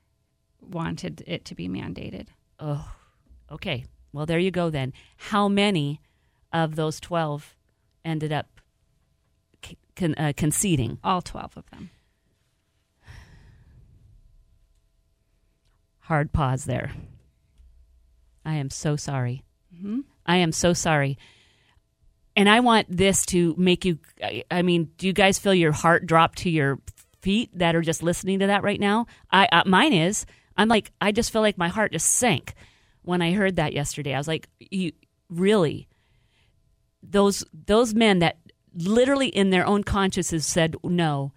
[0.61, 2.27] wanted it to be mandated.
[2.59, 2.91] Oh,
[3.51, 3.85] okay.
[4.13, 4.93] Well, there you go then.
[5.17, 6.01] How many
[6.51, 7.55] of those 12
[8.03, 8.59] ended up
[9.95, 10.97] con- uh, conceding?
[11.03, 11.89] All 12 of them.
[16.09, 16.91] Hard pause there.
[18.43, 19.43] I am so sorry.
[19.75, 20.05] Mhm.
[20.25, 21.19] I am so sorry.
[22.35, 23.99] And I want this to make you.
[24.23, 26.79] I- I mean, do you guys feel your heart drop to your
[27.21, 29.05] feet that are just listening to that right now?
[29.29, 30.25] I uh, mine is.
[30.57, 32.55] I'm like, I just feel like my heart just sank
[33.03, 34.15] when I heard that yesterday.
[34.15, 34.93] I was like, you
[35.29, 35.87] really
[37.03, 38.37] those those men that
[38.73, 41.33] literally in their own consciences said no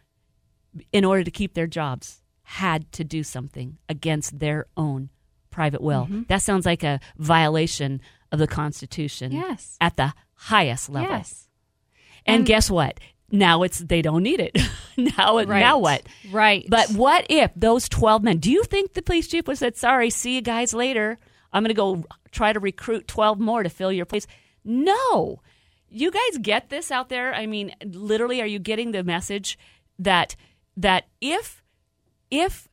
[0.94, 5.08] in order to keep their jobs had to do something against their own
[5.50, 6.06] private will.
[6.06, 6.26] Mhm.
[6.28, 8.00] That sounds like a violation
[8.30, 9.32] of the Constitution.
[9.32, 9.76] Yes.
[9.80, 11.10] At the highest level.
[11.10, 11.48] Yes.
[12.26, 12.98] And, And- guess what?
[13.30, 14.56] Now it's they don't need it.
[14.96, 15.74] now it- now Right.
[15.80, 16.02] what?
[16.30, 16.66] Right.
[16.68, 19.76] But what if those 12 men, do you think the police chief would have said,
[19.76, 21.18] sorry, see you guys later.
[21.52, 24.26] I'm going to go try to recruit 12 more to fill your place?
[24.64, 25.40] No.
[25.88, 27.34] You guys get this out there?
[27.34, 29.58] I mean, literally, are you getting the message
[29.98, 30.34] that
[30.76, 31.61] that if
[32.32, 32.66] if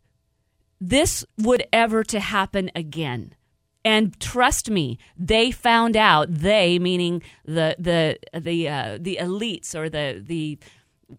[0.81, 3.35] this would ever to happen again,
[3.83, 6.33] and trust me, they found out.
[6.33, 10.57] They meaning the the the uh, the elites or the the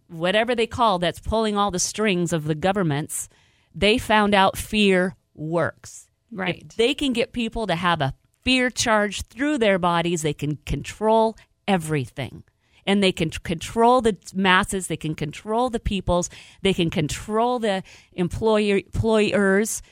[0.08, 3.28] whatever they call that's pulling all the strings of the governments.
[3.74, 6.08] They found out fear works.
[6.32, 6.62] Right.
[6.62, 10.56] If they can get people to have a fear charge through their bodies, they can
[10.64, 11.36] control
[11.68, 12.44] everything.
[12.86, 16.30] And they can control the masses, they can control the peoples,
[16.62, 19.82] they can control the employer, employers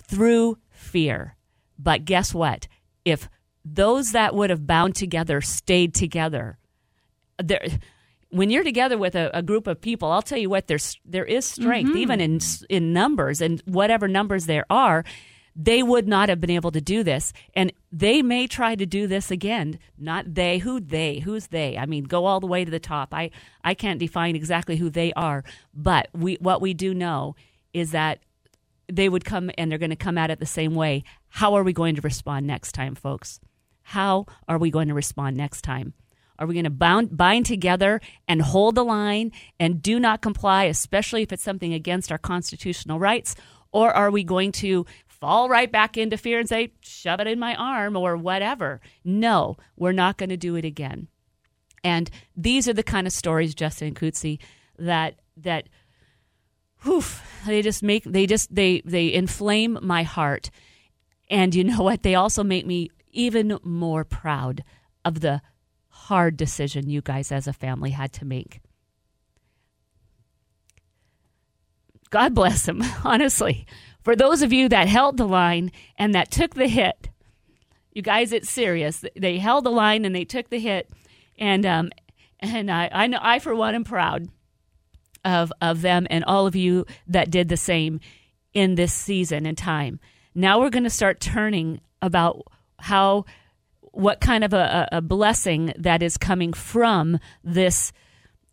[0.00, 1.36] through fear.
[1.78, 2.68] But guess what?
[3.04, 3.28] If
[3.64, 6.58] those that would have bound together stayed together,
[7.38, 7.64] there
[8.32, 11.24] when you're together with a, a, group of people, I'll tell you what, there's there
[11.24, 11.98] is strength, mm-hmm.
[11.98, 15.04] even in in numbers and whatever numbers there are.
[15.54, 19.06] They would not have been able to do this, and they may try to do
[19.06, 19.78] this again.
[19.98, 21.76] Not they, who they, who's they?
[21.76, 23.12] I mean, go all the way to the top.
[23.12, 23.30] I
[23.62, 25.44] I can't define exactly who they are,
[25.74, 27.36] but we what we do know
[27.74, 28.20] is that
[28.88, 31.04] they would come and they're going to come at it the same way.
[31.28, 33.40] How are we going to respond next time, folks?
[33.82, 35.94] How are we going to respond next time?
[36.38, 40.64] Are we going to bound, bind together and hold the line and do not comply,
[40.64, 43.36] especially if it's something against our constitutional rights?
[43.70, 44.84] Or are we going to
[45.22, 48.80] fall right back into fear and say, shove it in my arm or whatever?
[49.04, 51.06] No, we're not going to do it again.
[51.84, 54.40] And these are the kind of stories, Justin and Cootsie,
[54.80, 55.68] that that
[56.82, 57.04] whew,
[57.46, 60.50] they just make they just they they inflame my heart.
[61.30, 62.02] And you know what?
[62.02, 64.64] They also make me even more proud
[65.04, 65.40] of the
[65.86, 68.60] hard decision you guys as a family had to make.
[72.10, 73.66] God bless them, honestly.
[74.02, 77.08] For those of you that held the line and that took the hit,
[77.92, 79.04] you guys, it's serious.
[79.16, 80.90] They held the line and they took the hit,
[81.38, 81.90] and um,
[82.40, 84.28] and I, I know I for one am proud
[85.24, 88.00] of of them and all of you that did the same
[88.54, 90.00] in this season and time.
[90.34, 92.42] Now we're going to start turning about
[92.78, 93.26] how
[93.80, 97.92] what kind of a, a blessing that is coming from this.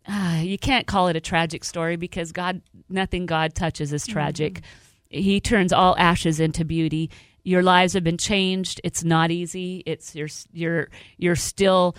[0.06, 4.54] Uh, you can't call it a tragic story because God, nothing God touches is tragic.
[4.54, 4.89] Mm-hmm.
[5.10, 7.10] He turns all ashes into beauty.
[7.42, 8.80] Your lives have been changed.
[8.84, 9.82] It's not easy.
[9.84, 10.88] It's you're you're
[11.18, 11.96] you're still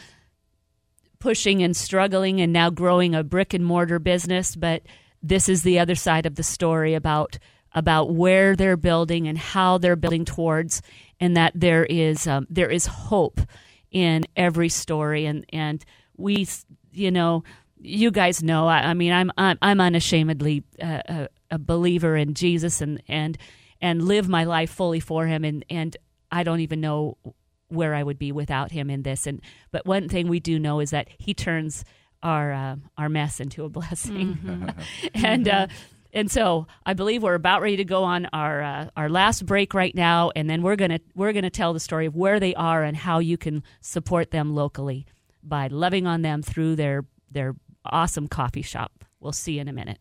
[1.20, 4.82] pushing and struggling and now growing a brick and mortar business, but
[5.22, 7.38] this is the other side of the story about
[7.74, 10.82] about where they're building and how they're building towards,
[11.20, 13.40] and that there is um, there is hope
[13.92, 15.86] in every story, and and
[16.18, 16.48] we,
[16.92, 17.44] you know,
[17.78, 18.68] you guys know.
[18.68, 23.38] I, I mean, I'm I'm, unashamedly uh, a, a believer in Jesus, and and
[23.82, 25.96] and live my life fully for Him, and and
[26.32, 27.18] I don't even know
[27.68, 29.28] where I would be without Him in this.
[29.28, 29.42] And
[29.72, 31.84] but one thing we do know is that He turns
[32.24, 34.70] our uh, our mess into a blessing, mm-hmm.
[35.26, 35.48] and.
[35.48, 35.68] Uh,
[36.14, 39.74] and so I believe we're about ready to go on our uh, our last break
[39.74, 42.84] right now, and then we're gonna we're gonna tell the story of where they are
[42.84, 45.06] and how you can support them locally
[45.42, 49.06] by loving on them through their their awesome coffee shop.
[49.20, 50.00] We'll see you in a minute.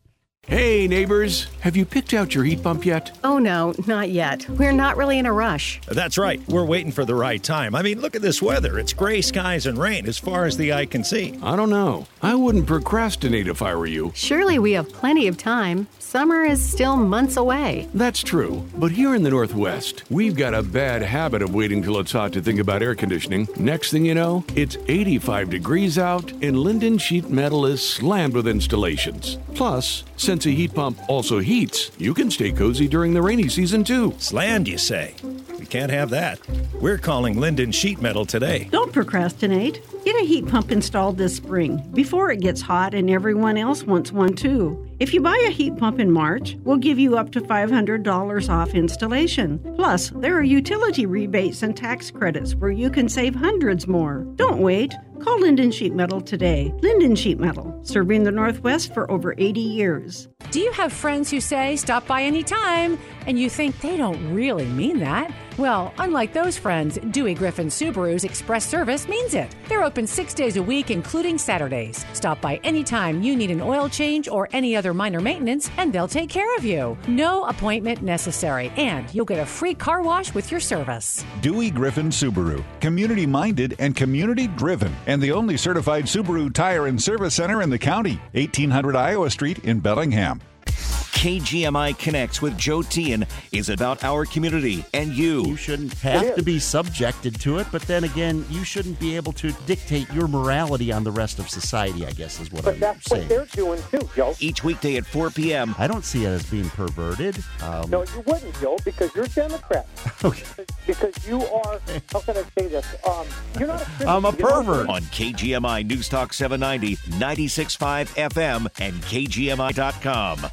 [0.51, 3.17] Hey, neighbors, have you picked out your heat pump yet?
[3.23, 4.49] Oh, no, not yet.
[4.49, 5.79] We're not really in a rush.
[5.87, 6.45] That's right.
[6.49, 7.73] We're waiting for the right time.
[7.73, 8.77] I mean, look at this weather.
[8.77, 11.39] It's gray skies and rain as far as the eye can see.
[11.41, 12.05] I don't know.
[12.21, 14.11] I wouldn't procrastinate if I were you.
[14.13, 15.87] Surely we have plenty of time.
[15.99, 17.87] Summer is still months away.
[17.93, 18.67] That's true.
[18.75, 22.33] But here in the Northwest, we've got a bad habit of waiting till it's hot
[22.33, 23.47] to think about air conditioning.
[23.55, 28.45] Next thing you know, it's 85 degrees out, and Lynden Sheet Metal is slammed with
[28.45, 29.37] installations.
[29.55, 33.83] Plus, since a heat pump also heats, you can stay cozy during the rainy season
[33.83, 34.13] too.
[34.17, 35.15] Slammed, you say?
[35.59, 36.39] We can't have that.
[36.79, 38.67] We're calling Lynden Sheet Metal today.
[38.71, 39.81] Don't procrastinate.
[40.03, 44.11] Get a heat pump installed this spring before it gets hot and everyone else wants
[44.11, 44.83] one too.
[44.99, 48.73] If you buy a heat pump in March, we'll give you up to $500 off
[48.73, 49.59] installation.
[49.75, 54.25] Plus, there are utility rebates and tax credits where you can save hundreds more.
[54.35, 54.93] Don't wait.
[55.19, 56.73] Call Lynden Sheet Metal today.
[56.77, 60.27] Lynden Sheet Metal, serving the Northwest for over 80 years.
[60.49, 62.97] Do you have friends who say stop by anytime
[63.27, 65.31] and you think they don't really mean that?
[65.57, 69.55] Well, unlike those friends, Dewey Griffin Subaru's express service means it.
[69.69, 72.05] They're open six days a week, including Saturdays.
[72.13, 76.07] Stop by anytime you need an oil change or any other minor maintenance, and they'll
[76.07, 76.97] take care of you.
[77.09, 81.25] No appointment necessary, and you'll get a free car wash with your service.
[81.41, 87.01] Dewey Griffin Subaru, community minded and community driven, and the only certified Subaru tire and
[87.01, 88.21] service center in the county.
[88.31, 90.39] 1800 Iowa Street in Bellingham.
[90.71, 95.45] KGMI Connects with Joe Tian is about our community and you.
[95.45, 99.31] You shouldn't have to be subjected to it, but then again, you shouldn't be able
[99.33, 102.79] to dictate your morality on the rest of society, I guess is what but I'm
[102.79, 103.21] that's saying.
[103.23, 104.33] what they're doing too, Joe.
[104.39, 105.75] Each weekday at 4 p.m.
[105.77, 107.37] I don't see it as being perverted.
[107.61, 109.87] Um, No, you wouldn't, Joe, because you're Democrat.
[110.25, 110.43] okay.
[110.87, 111.79] Because you are,
[112.11, 112.95] how can I say this?
[113.07, 113.27] Um,
[113.59, 114.07] you're not a Christian.
[114.07, 114.89] I'm a pervert.
[114.89, 120.49] On KGMI News Talk 790, 96.5 FM, and KGMI.com.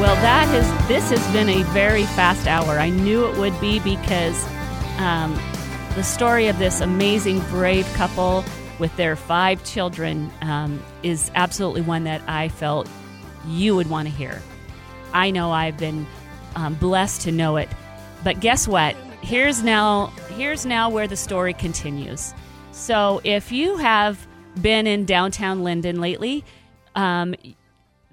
[0.00, 2.78] Well, that has this has been a very fast hour.
[2.78, 4.44] I knew it would be because
[4.98, 5.34] um,
[5.94, 8.44] the story of this amazing, brave couple
[8.78, 12.88] with their five children um, is absolutely one that I felt
[13.46, 14.42] you would want to hear.
[15.12, 16.06] I know I've been
[16.56, 17.68] um, blessed to know it,
[18.24, 18.96] but guess what?
[19.24, 22.34] here's now here's now where the story continues.
[22.72, 24.26] So if you have
[24.60, 26.44] been in downtown Lynden lately,
[26.94, 27.34] um,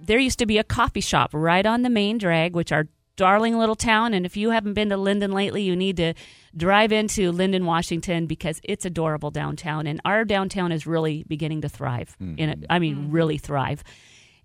[0.01, 3.57] there used to be a coffee shop right on the main drag, which our darling
[3.57, 4.13] little town.
[4.13, 6.13] And if you haven't been to Lynden lately, you need to
[6.55, 11.69] drive into Lynden, Washington, because it's adorable downtown, and our downtown is really beginning to
[11.69, 12.15] thrive.
[12.37, 13.83] In it, I mean, really thrive.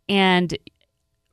[0.09, 0.57] And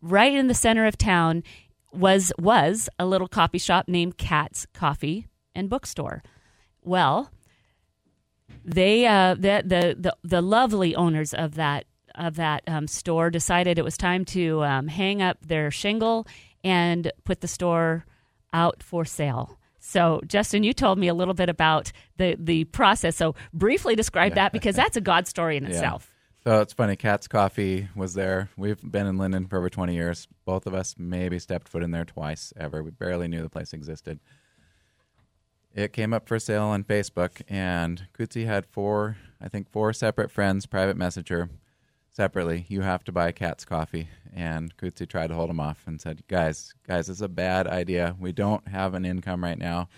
[0.01, 1.43] right in the center of town
[1.91, 6.23] was was a little coffee shop named Cat's Coffee and Bookstore.
[6.81, 7.29] Well,
[8.65, 11.85] they uh, the, the the the lovely owners of that
[12.15, 16.27] of that um, store decided it was time to um, hang up their shingle
[16.63, 18.05] and put the store
[18.53, 19.57] out for sale.
[19.79, 23.17] So, Justin, you told me a little bit about the the process.
[23.17, 25.69] So, briefly describe that because that's a God story in Yeah.
[25.71, 26.09] itself.
[26.45, 26.97] So it's funny.
[26.97, 28.49] Cat's Coffee was there.
[28.57, 30.27] We've been in Lynden for over 20 years.
[30.43, 32.83] Both of us maybe stepped foot in there twice ever.
[32.83, 34.19] We barely knew the place existed.
[35.73, 40.31] It came up for sale on Facebook, and Kutzi had four, I think, four separate
[40.31, 41.49] friends private message her
[42.13, 42.65] separately.
[42.69, 46.25] You have to buy Cat's Coffee, and Kutzi tried to hold him off and said,
[46.27, 48.15] "Guys, guys, it's a bad idea.
[48.19, 49.89] We don't have an income right now."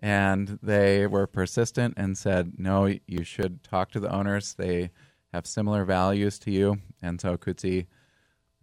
[0.00, 4.54] And they were persistent and said, "No, you should talk to the owners.
[4.54, 4.90] They
[5.32, 7.86] have similar values to you." And so Kutzi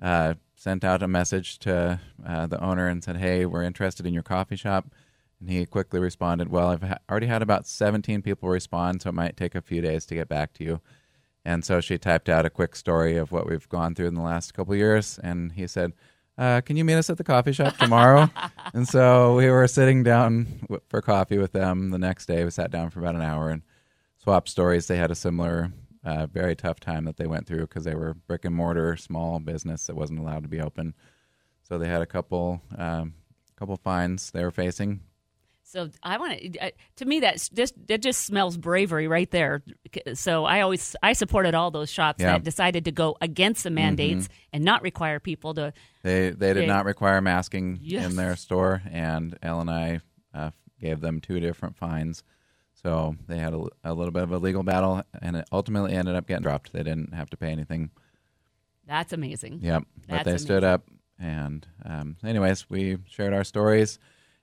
[0.02, 4.14] uh, sent out a message to uh, the owner and said, "Hey, we're interested in
[4.14, 4.88] your coffee shop."
[5.40, 9.14] And he quickly responded, "Well, I've ha- already had about 17 people respond, so it
[9.14, 10.82] might take a few days to get back to you."
[11.48, 14.22] And so she typed out a quick story of what we've gone through in the
[14.22, 15.94] last couple of years, and he said,
[16.38, 18.30] uh, "Can you meet us at the coffee shop tomorrow?"
[18.74, 22.44] and so we were sitting down w- for coffee with them the next day.
[22.44, 23.62] We sat down for about an hour and
[24.18, 24.88] swapped stories.
[24.88, 25.72] They had a similar,
[26.04, 29.40] uh, very tough time that they went through because they were brick and mortar, small
[29.40, 30.96] business that wasn't allowed to be open.
[31.64, 33.14] So they had a couple, um,
[33.56, 35.00] couple fines they were facing.
[35.70, 36.72] So I want to.
[36.98, 39.62] To me, that's just that just smells bravery right there.
[40.14, 42.34] So I always I supported all those shops Yeah.
[42.34, 45.74] that decided to go against the mandates and not require people to.
[46.04, 46.68] They they did Okay.
[46.68, 48.10] not require masking Yes.
[48.10, 50.00] in their store, and L&I
[50.34, 52.24] uh, gave them two different fines.
[52.74, 56.16] So they had a, a little bit of a legal battle, and it ultimately ended
[56.16, 56.72] up getting dropped.
[56.72, 57.90] They didn't have to pay anything.
[58.86, 59.60] That's amazing.
[59.64, 60.88] Yep, that's but they stood up,
[61.20, 64.00] and um, anyways, we shared our stories.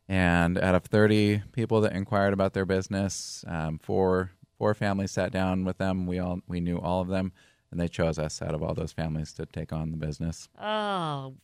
[0.08, 5.32] And out of thirty people that inquired about their business, um, four four families sat
[5.32, 6.06] down with them.
[6.06, 7.32] We all we knew all of them,
[7.70, 10.48] and they chose us out of all those families to take on the business.
[10.60, 11.34] Oh,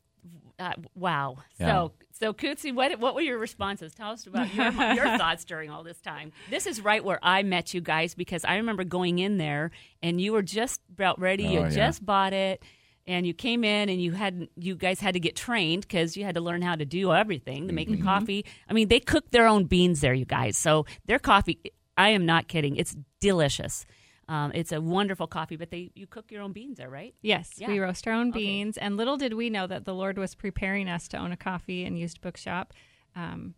[0.58, 1.38] uh, wow.
[1.58, 1.66] Yeah.
[1.68, 3.94] So so Kutsi, what what were your responses?
[3.94, 6.30] Tell us about your your thoughts during all this time.
[6.50, 9.70] This is right where I met you guys because I remember going in there
[10.02, 11.44] and you were just about ready.
[11.44, 11.86] you Oh, had yeah.
[11.86, 12.62] just bought it.
[13.06, 16.24] And you came in, and you had you guys had to get trained because you
[16.24, 17.98] had to learn how to do everything to make Mm-hmm.
[18.00, 18.44] the coffee.
[18.68, 20.56] I mean, they cook their own beans there, you guys.
[20.56, 21.58] So their coffee,
[21.96, 23.84] I am not kidding, it's delicious.
[24.28, 27.14] Um, it's a wonderful coffee, but they you cook your own beans there, right?
[27.20, 27.66] Yes, Yeah.
[27.68, 30.88] we roast our own beans, and little did we know that the Lord was preparing
[30.88, 32.72] us to own a coffee and used bookshop.
[33.16, 33.54] Um,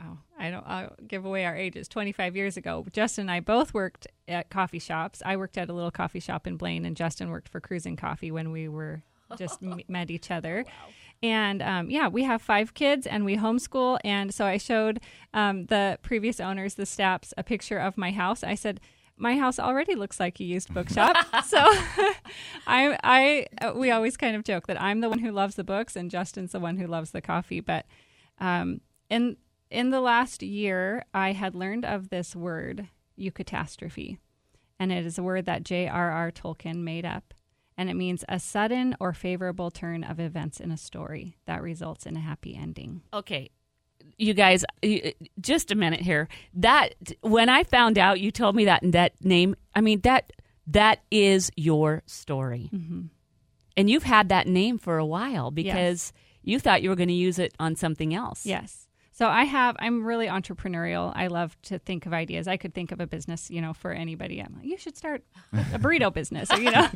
[0.00, 0.66] oh, I don't.
[0.66, 1.88] I'll give away our ages.
[1.88, 5.22] Twenty-five years ago, Justin and I both worked at coffee shops.
[5.24, 8.30] I worked at a little coffee shop in Blaine, and Justin worked for Cruising Coffee
[8.30, 9.02] when we were
[9.38, 10.64] just m- met each other.
[11.22, 13.98] And um, yeah, we have five kids and we homeschool.
[14.04, 15.00] And so I showed
[15.34, 18.42] um, the previous owners, the Staps, a picture of my house.
[18.42, 18.80] I said,
[19.18, 21.16] my house already looks like a used bookshop.
[21.44, 21.58] so
[22.66, 25.64] I, I, uh, we always kind of joke that I'm the one who loves the
[25.64, 27.60] books and Justin's the one who loves the coffee.
[27.60, 27.84] But
[28.38, 28.80] um,
[29.10, 29.36] in
[29.70, 34.18] in the last year, I had learned of this word, eucatastrophe,
[34.78, 36.30] and it is a word that J.R.R.
[36.32, 37.34] Tolkien made up,
[37.76, 42.06] and it means a sudden or favorable turn of events in a story that results
[42.06, 43.02] in a happy ending.
[43.12, 43.50] Okay,
[44.16, 44.64] you guys,
[45.40, 46.28] just a minute here.
[46.54, 50.32] That when I found out you told me that that name, I mean that
[50.66, 53.02] that is your story, Mm-hmm.
[53.76, 56.12] and you've had that name for a while because
[56.42, 58.44] you thought you were going to use it on something else.
[58.46, 58.86] Yes.
[59.20, 61.12] So I have I'm really entrepreneurial.
[61.14, 62.48] I love to think of ideas.
[62.48, 64.40] I could think of a business, you know, for anybody.
[64.40, 66.88] I'm like, you should start a burrito business, you know.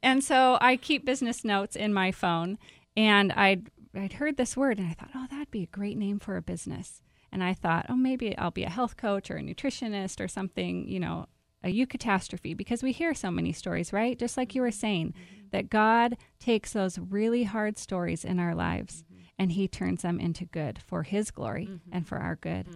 [0.00, 2.58] and so I keep business notes in my phone
[2.96, 6.20] and I'd I'd heard this word and I thought, "Oh, that'd be a great name
[6.20, 7.02] for a business."
[7.32, 10.86] And I thought, "Oh, maybe I'll be a health coach or a nutritionist or something,
[10.86, 11.26] you know,
[11.64, 14.16] a eucatastrophe because we hear so many stories, right?
[14.16, 15.14] Just like you were saying,
[15.50, 19.04] that God takes those really hard stories in our lives
[19.38, 22.66] and he turns them into good for his glory and for our good.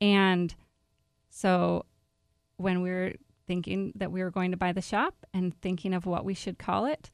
[0.00, 0.54] And
[1.30, 1.86] so
[2.56, 3.12] when we were
[3.46, 6.58] thinking that we were going to buy the shop and thinking of what we should
[6.58, 7.10] call it,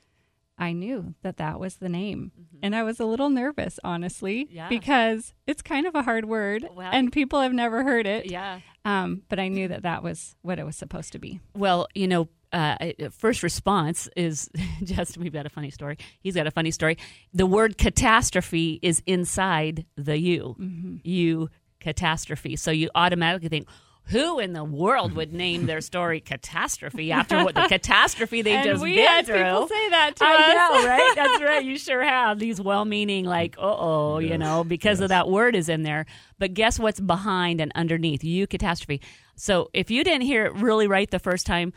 [0.60, 2.32] I knew that that was the name.
[2.62, 4.56] And I was a little nervous, honestly, Mm-hmm.
[4.56, 4.68] Yeah.
[4.68, 8.26] because it's kind of a hard word Well- and people have never heard it.
[8.30, 8.60] Yeah.
[8.84, 11.40] Um, but I knew that that was what it was supposed to be.
[11.54, 12.76] Well, you know, uh,
[13.10, 14.48] first response is
[14.84, 15.22] Justin.
[15.22, 15.98] We've got a funny story.
[16.20, 16.96] He's got a funny story.
[17.34, 20.56] The word catastrophe is inside the U.
[20.58, 21.00] Mhm.
[21.04, 22.56] You catastrophe.
[22.56, 23.68] So you automatically think,
[24.04, 28.64] who in the world would name their story catastrophe after what the catastrophe they And
[28.64, 29.36] just we been had through?
[29.36, 30.54] people say that to I us.
[30.82, 31.12] know, right?
[31.14, 31.64] That's right.
[31.64, 35.68] You sure have these well-meaning, like, uh oh, you know, because of that word is
[35.68, 36.06] in there.
[36.38, 38.24] But guess what's behind and underneath?
[38.24, 39.02] You catastrophe.
[39.36, 41.72] So if you didn't hear it really right the first time,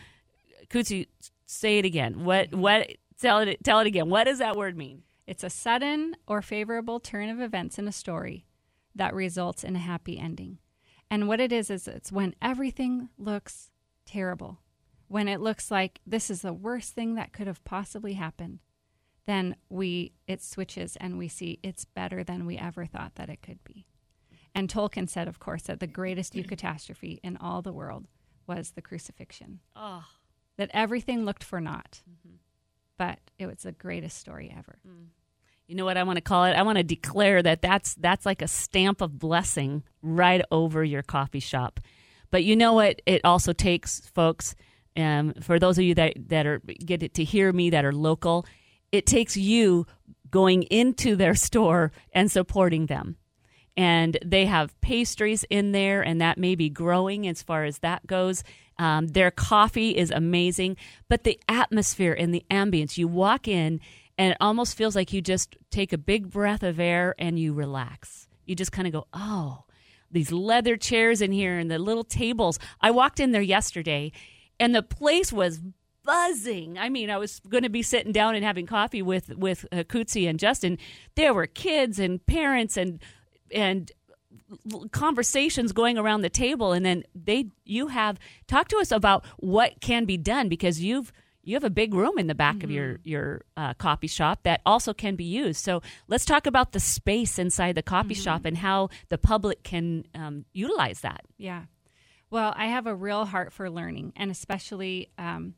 [0.71, 1.07] Kutsi,
[1.45, 2.23] say it again.
[2.23, 2.55] What?
[2.55, 2.87] What?
[3.19, 3.63] Tell it.
[3.63, 4.09] Tell it again.
[4.09, 5.03] What does that word mean?
[5.27, 8.45] It's a sudden or favorable turn of events in a story
[8.95, 10.57] that results in a happy ending.
[11.09, 13.69] And what it is, is it's when everything looks
[14.05, 14.59] terrible,
[15.07, 18.59] when it looks like this is the worst thing that could have possibly happened,
[19.25, 23.41] then we it switches and we see it's better than we ever thought that it
[23.41, 23.85] could be.
[24.55, 28.07] And Tolkien said, of course, that the greatest catastrophe in all the world
[28.47, 29.59] was the crucifixion.
[29.75, 30.03] Oh.
[30.61, 32.03] That everything looked for naught,
[32.95, 34.77] but it was the greatest story ever.
[35.65, 36.51] You know what I want to call it?
[36.51, 41.01] I want to declare that that's that's like a stamp of blessing right over your
[41.01, 41.79] coffee shop.
[42.29, 43.01] But you know what?
[43.07, 44.53] It also takes, folks.
[44.95, 47.91] Um, for those of you that that are get it to hear me that are
[47.91, 48.45] local,
[48.91, 49.87] it takes you
[50.29, 53.15] going into their store and supporting them.
[53.77, 58.05] And they have pastries in there, and that may be growing as far as that
[58.05, 58.43] goes.
[58.77, 63.79] Um, their coffee is amazing, but the atmosphere and the ambience, you walk in
[64.17, 67.53] and it almost feels like you just take a big breath of air and you
[67.53, 68.27] relax.
[68.45, 69.63] You just kind of go, oh,
[70.11, 72.59] these leather chairs in here and the little tables.
[72.81, 74.11] I walked in there yesterday
[74.59, 75.61] and the place was
[76.03, 76.77] buzzing.
[76.77, 79.77] I mean, I was going to be sitting down and having coffee with with uh,
[79.77, 80.77] Kutsi and Justin.
[81.15, 82.99] There were kids and parents and
[83.53, 83.91] and
[84.91, 89.79] conversations going around the table and then they you have talk to us about what
[89.79, 91.11] can be done because you've
[91.43, 94.61] you have a big room in the back of your your uh, coffee shop that
[94.65, 95.63] also can be used.
[95.63, 100.05] So let's talk about the space inside the coffee shop and how the public can
[100.13, 101.21] um, utilize that.
[101.37, 101.63] Yeah.
[102.29, 105.55] Well, I have a real heart for learning and especially um,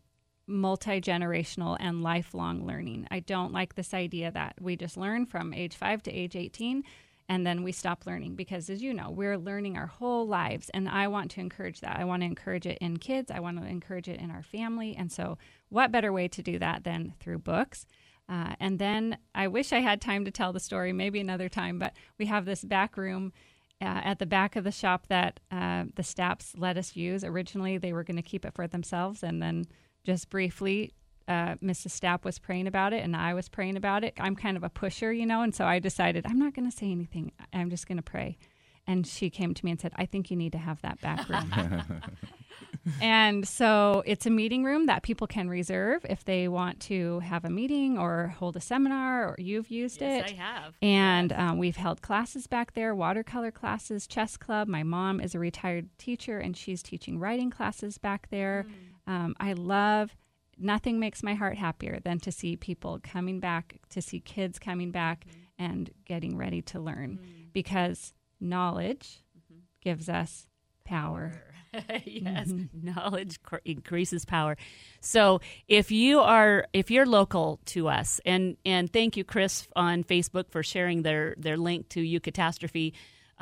[0.48, 3.08] multi generational and lifelong learning.
[3.12, 6.84] I don't like this idea that we just learn from age five to age 18
[7.30, 10.70] and then we stop learning because, as you know, we're learning our whole lives.
[10.74, 11.98] And I want to encourage that.
[11.98, 14.96] I want to encourage it in kids, I want to encourage it in our family.
[14.96, 15.38] And so,
[15.70, 17.86] what better way to do that than through books?
[18.30, 21.78] Uh, and then I wish I had time to tell the story, maybe another time,
[21.78, 23.34] but we have this back room
[23.82, 27.24] uh, at the back of the shop that uh, the Staps let us use.
[27.24, 29.66] Originally, they were going to keep it for themselves, and then
[30.06, 30.94] just briefly,
[31.28, 32.00] uh, Mrs.
[32.00, 34.14] Stapp was praying about it, and I was praying about it.
[34.20, 36.76] I'm kind of a pusher, you know, and so I decided I'm not going to
[36.76, 37.32] say anything.
[37.54, 38.38] I'm just going to pray.
[38.86, 41.30] And she came to me and said, "I think you need to have that back
[41.30, 42.02] room."
[43.02, 47.46] and so it's a meeting room that people can reserve if they want to have
[47.46, 50.34] a meeting or hold a seminar or you've used Yes, it.
[50.34, 50.74] I have.
[50.82, 54.68] And um, we've held classes back there, watercolor classes, chess club.
[54.68, 58.66] My mom is a retired teacher and she's teaching writing classes back there.
[59.08, 60.16] Um, I love
[60.58, 64.92] nothing makes my heart happier than to see people coming back, to see kids coming
[64.92, 65.64] back mm-hmm.
[65.66, 67.44] and getting ready to learn mm-hmm.
[67.54, 69.62] because knowledge mm-hmm.
[69.82, 70.48] gives us
[70.86, 71.32] power.
[72.06, 72.94] yes, Mm-hmm.
[72.94, 74.56] knowledge cr- increases power.
[75.02, 80.04] So if you are if you're local to us, and and thank you, Chris, on
[80.04, 82.94] Facebook for sharing their their link to Eucatastrophe.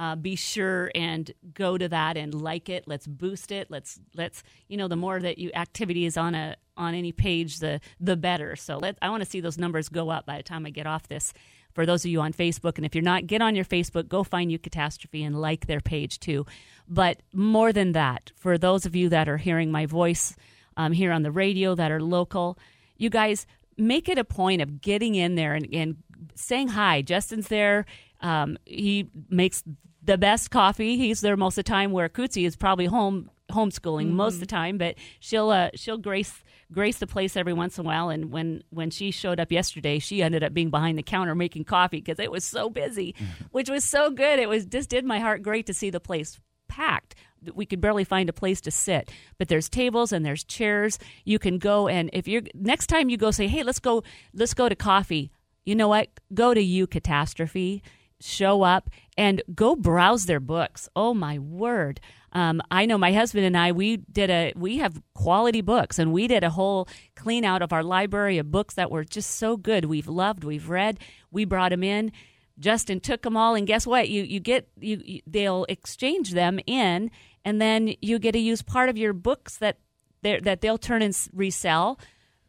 [0.01, 2.85] Uh, be sure and go to that and like it.
[2.87, 3.69] Let's boost it.
[3.69, 7.59] Let's let's you know the more that you activity is on a on any page,
[7.59, 8.55] the the better.
[8.55, 10.87] So let I want to see those numbers go up by the time I get
[10.87, 11.33] off this.
[11.73, 14.23] For those of you on Facebook, and if you're not, get on your Facebook, go
[14.23, 16.47] find Eucatastrophe and like their page too.
[16.87, 20.35] But more than that, for those of you that are hearing my voice
[20.77, 22.57] um, here on the radio that are local,
[22.97, 23.45] you guys
[23.77, 25.97] make it a point of getting in there and, and
[26.33, 27.03] saying hi.
[27.03, 27.85] Justin's there.
[28.19, 29.63] Um, he makes
[30.03, 30.97] the best coffee.
[30.97, 31.91] He's there most of the time.
[31.91, 36.43] Where Kutsi is probably home homeschooling most of the time, but she'll uh, she'll grace
[36.71, 38.09] grace the place every once in a while.
[38.09, 41.65] And when when she showed up yesterday, she ended up being behind the counter making
[41.65, 43.15] coffee because it was so busy,
[43.51, 44.39] which was so good.
[44.39, 47.15] It was just did my heart great to see the place packed.
[47.53, 50.99] We could barely find a place to sit, but there's tables and there's chairs.
[51.25, 54.53] You can go and if you're next time you go say, hey, let's go, let's
[54.53, 55.31] go to coffee.
[55.65, 56.09] You know what?
[56.33, 57.81] Go to Eucatastrophe.
[58.21, 60.89] Show up and go browse their books.
[60.95, 61.99] Oh my word.
[62.33, 66.13] Um, I know my husband and I we did a we have quality books and
[66.13, 69.57] we did a whole clean out of our library of books that were just so
[69.57, 69.85] good.
[69.85, 70.99] We've loved, we've read.
[71.29, 72.11] We brought them in.
[72.59, 74.07] Justin took them all, and guess what?
[74.07, 77.11] You you get you, you they'll exchange them in,
[77.43, 79.79] and then you get to use part of your books that
[80.21, 81.99] that they'll turn and resell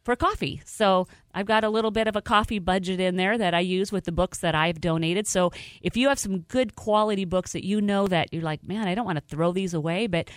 [0.02, 0.62] for coffee.
[0.64, 3.92] So I've got a little bit of a coffee budget in there that I use
[3.92, 5.26] with the books that I've donated.
[5.26, 8.88] So if you have some good quality books that you know that you're like, man,
[8.88, 10.30] I don't want to throw these away, but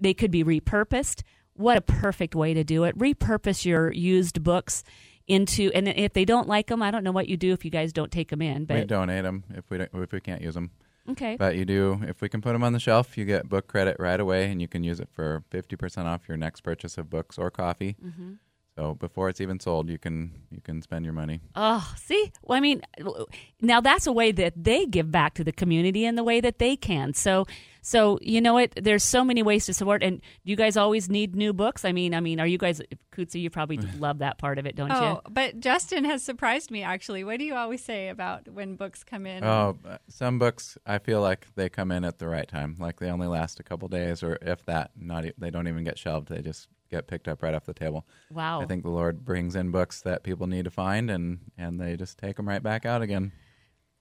[0.00, 1.22] they could be repurposed.
[1.54, 2.98] What a perfect way to do it.
[2.98, 4.82] Repurpose your used books
[5.26, 7.70] into and if they don't like them, I don't know what you do if you
[7.70, 8.64] guys don't take them in.
[8.66, 10.70] But we donate them if we don't, if we can't use them.
[11.10, 11.36] Okay.
[11.36, 13.96] But you do if we can put them on the shelf, you get book credit
[13.98, 17.10] right away, and you can use it for fifty percent off your next purchase of
[17.10, 17.96] books or coffee.
[18.04, 18.32] Mm-hmm.
[18.76, 21.40] So before it's even sold, you can you can spend your money.
[21.54, 22.82] Oh, see, well, I mean,
[23.60, 26.58] now that's a way that they give back to the community in the way that
[26.58, 27.14] they can.
[27.14, 27.46] So,
[27.82, 28.72] so you know what?
[28.74, 30.02] There's so many ways to support.
[30.02, 31.84] And do you guys always need new books?
[31.84, 33.40] I mean, I mean, are you guys, Kutsi?
[33.40, 35.30] You probably love that part of it, don't oh, you?
[35.30, 37.22] but Justin has surprised me actually.
[37.22, 39.44] What do you always say about when books come in?
[39.44, 42.74] Oh, some books I feel like they come in at the right time.
[42.80, 45.84] Like they only last a couple days, or if that, not e- they don't even
[45.84, 46.28] get shelved.
[46.28, 48.06] They just get picked up right off the table.
[48.30, 48.60] Wow.
[48.60, 51.96] I think the Lord brings in books that people need to find, and and they
[51.96, 53.32] just take them right back out again.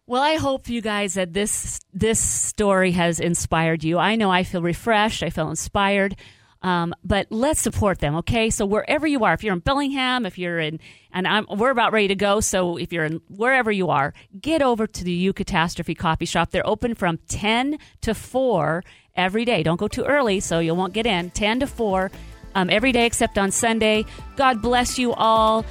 [0.05, 3.97] Well, I hope you guys that this this story has inspired you.
[3.99, 5.23] I know I feel refreshed.
[5.23, 6.15] I feel inspired.
[6.63, 8.49] Um, but let's support them, okay?
[8.49, 10.79] So wherever you are, if you're in Bellingham, if you're in,
[11.11, 12.39] and I'm, we're about ready to go.
[12.39, 16.51] So if you're in wherever you are, get over to the Eucatastrophe Coffee Shop.
[16.51, 18.81] They're open from 10 to 4
[19.13, 19.61] every day.
[19.61, 21.31] Don't go too early, so you won't get in.
[21.31, 22.09] 10 to 4
[22.55, 24.05] um, every day except on Sunday.
[24.35, 25.65] God bless you all.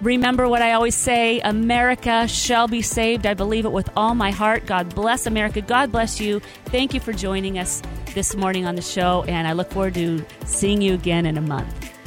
[0.00, 3.26] Remember what I always say America shall be saved.
[3.26, 4.64] I believe it with all my heart.
[4.64, 5.60] God bless America.
[5.60, 6.40] God bless you.
[6.66, 7.82] Thank you for joining us
[8.14, 11.42] this morning on the show, and I look forward to seeing you again in a
[11.42, 11.97] month.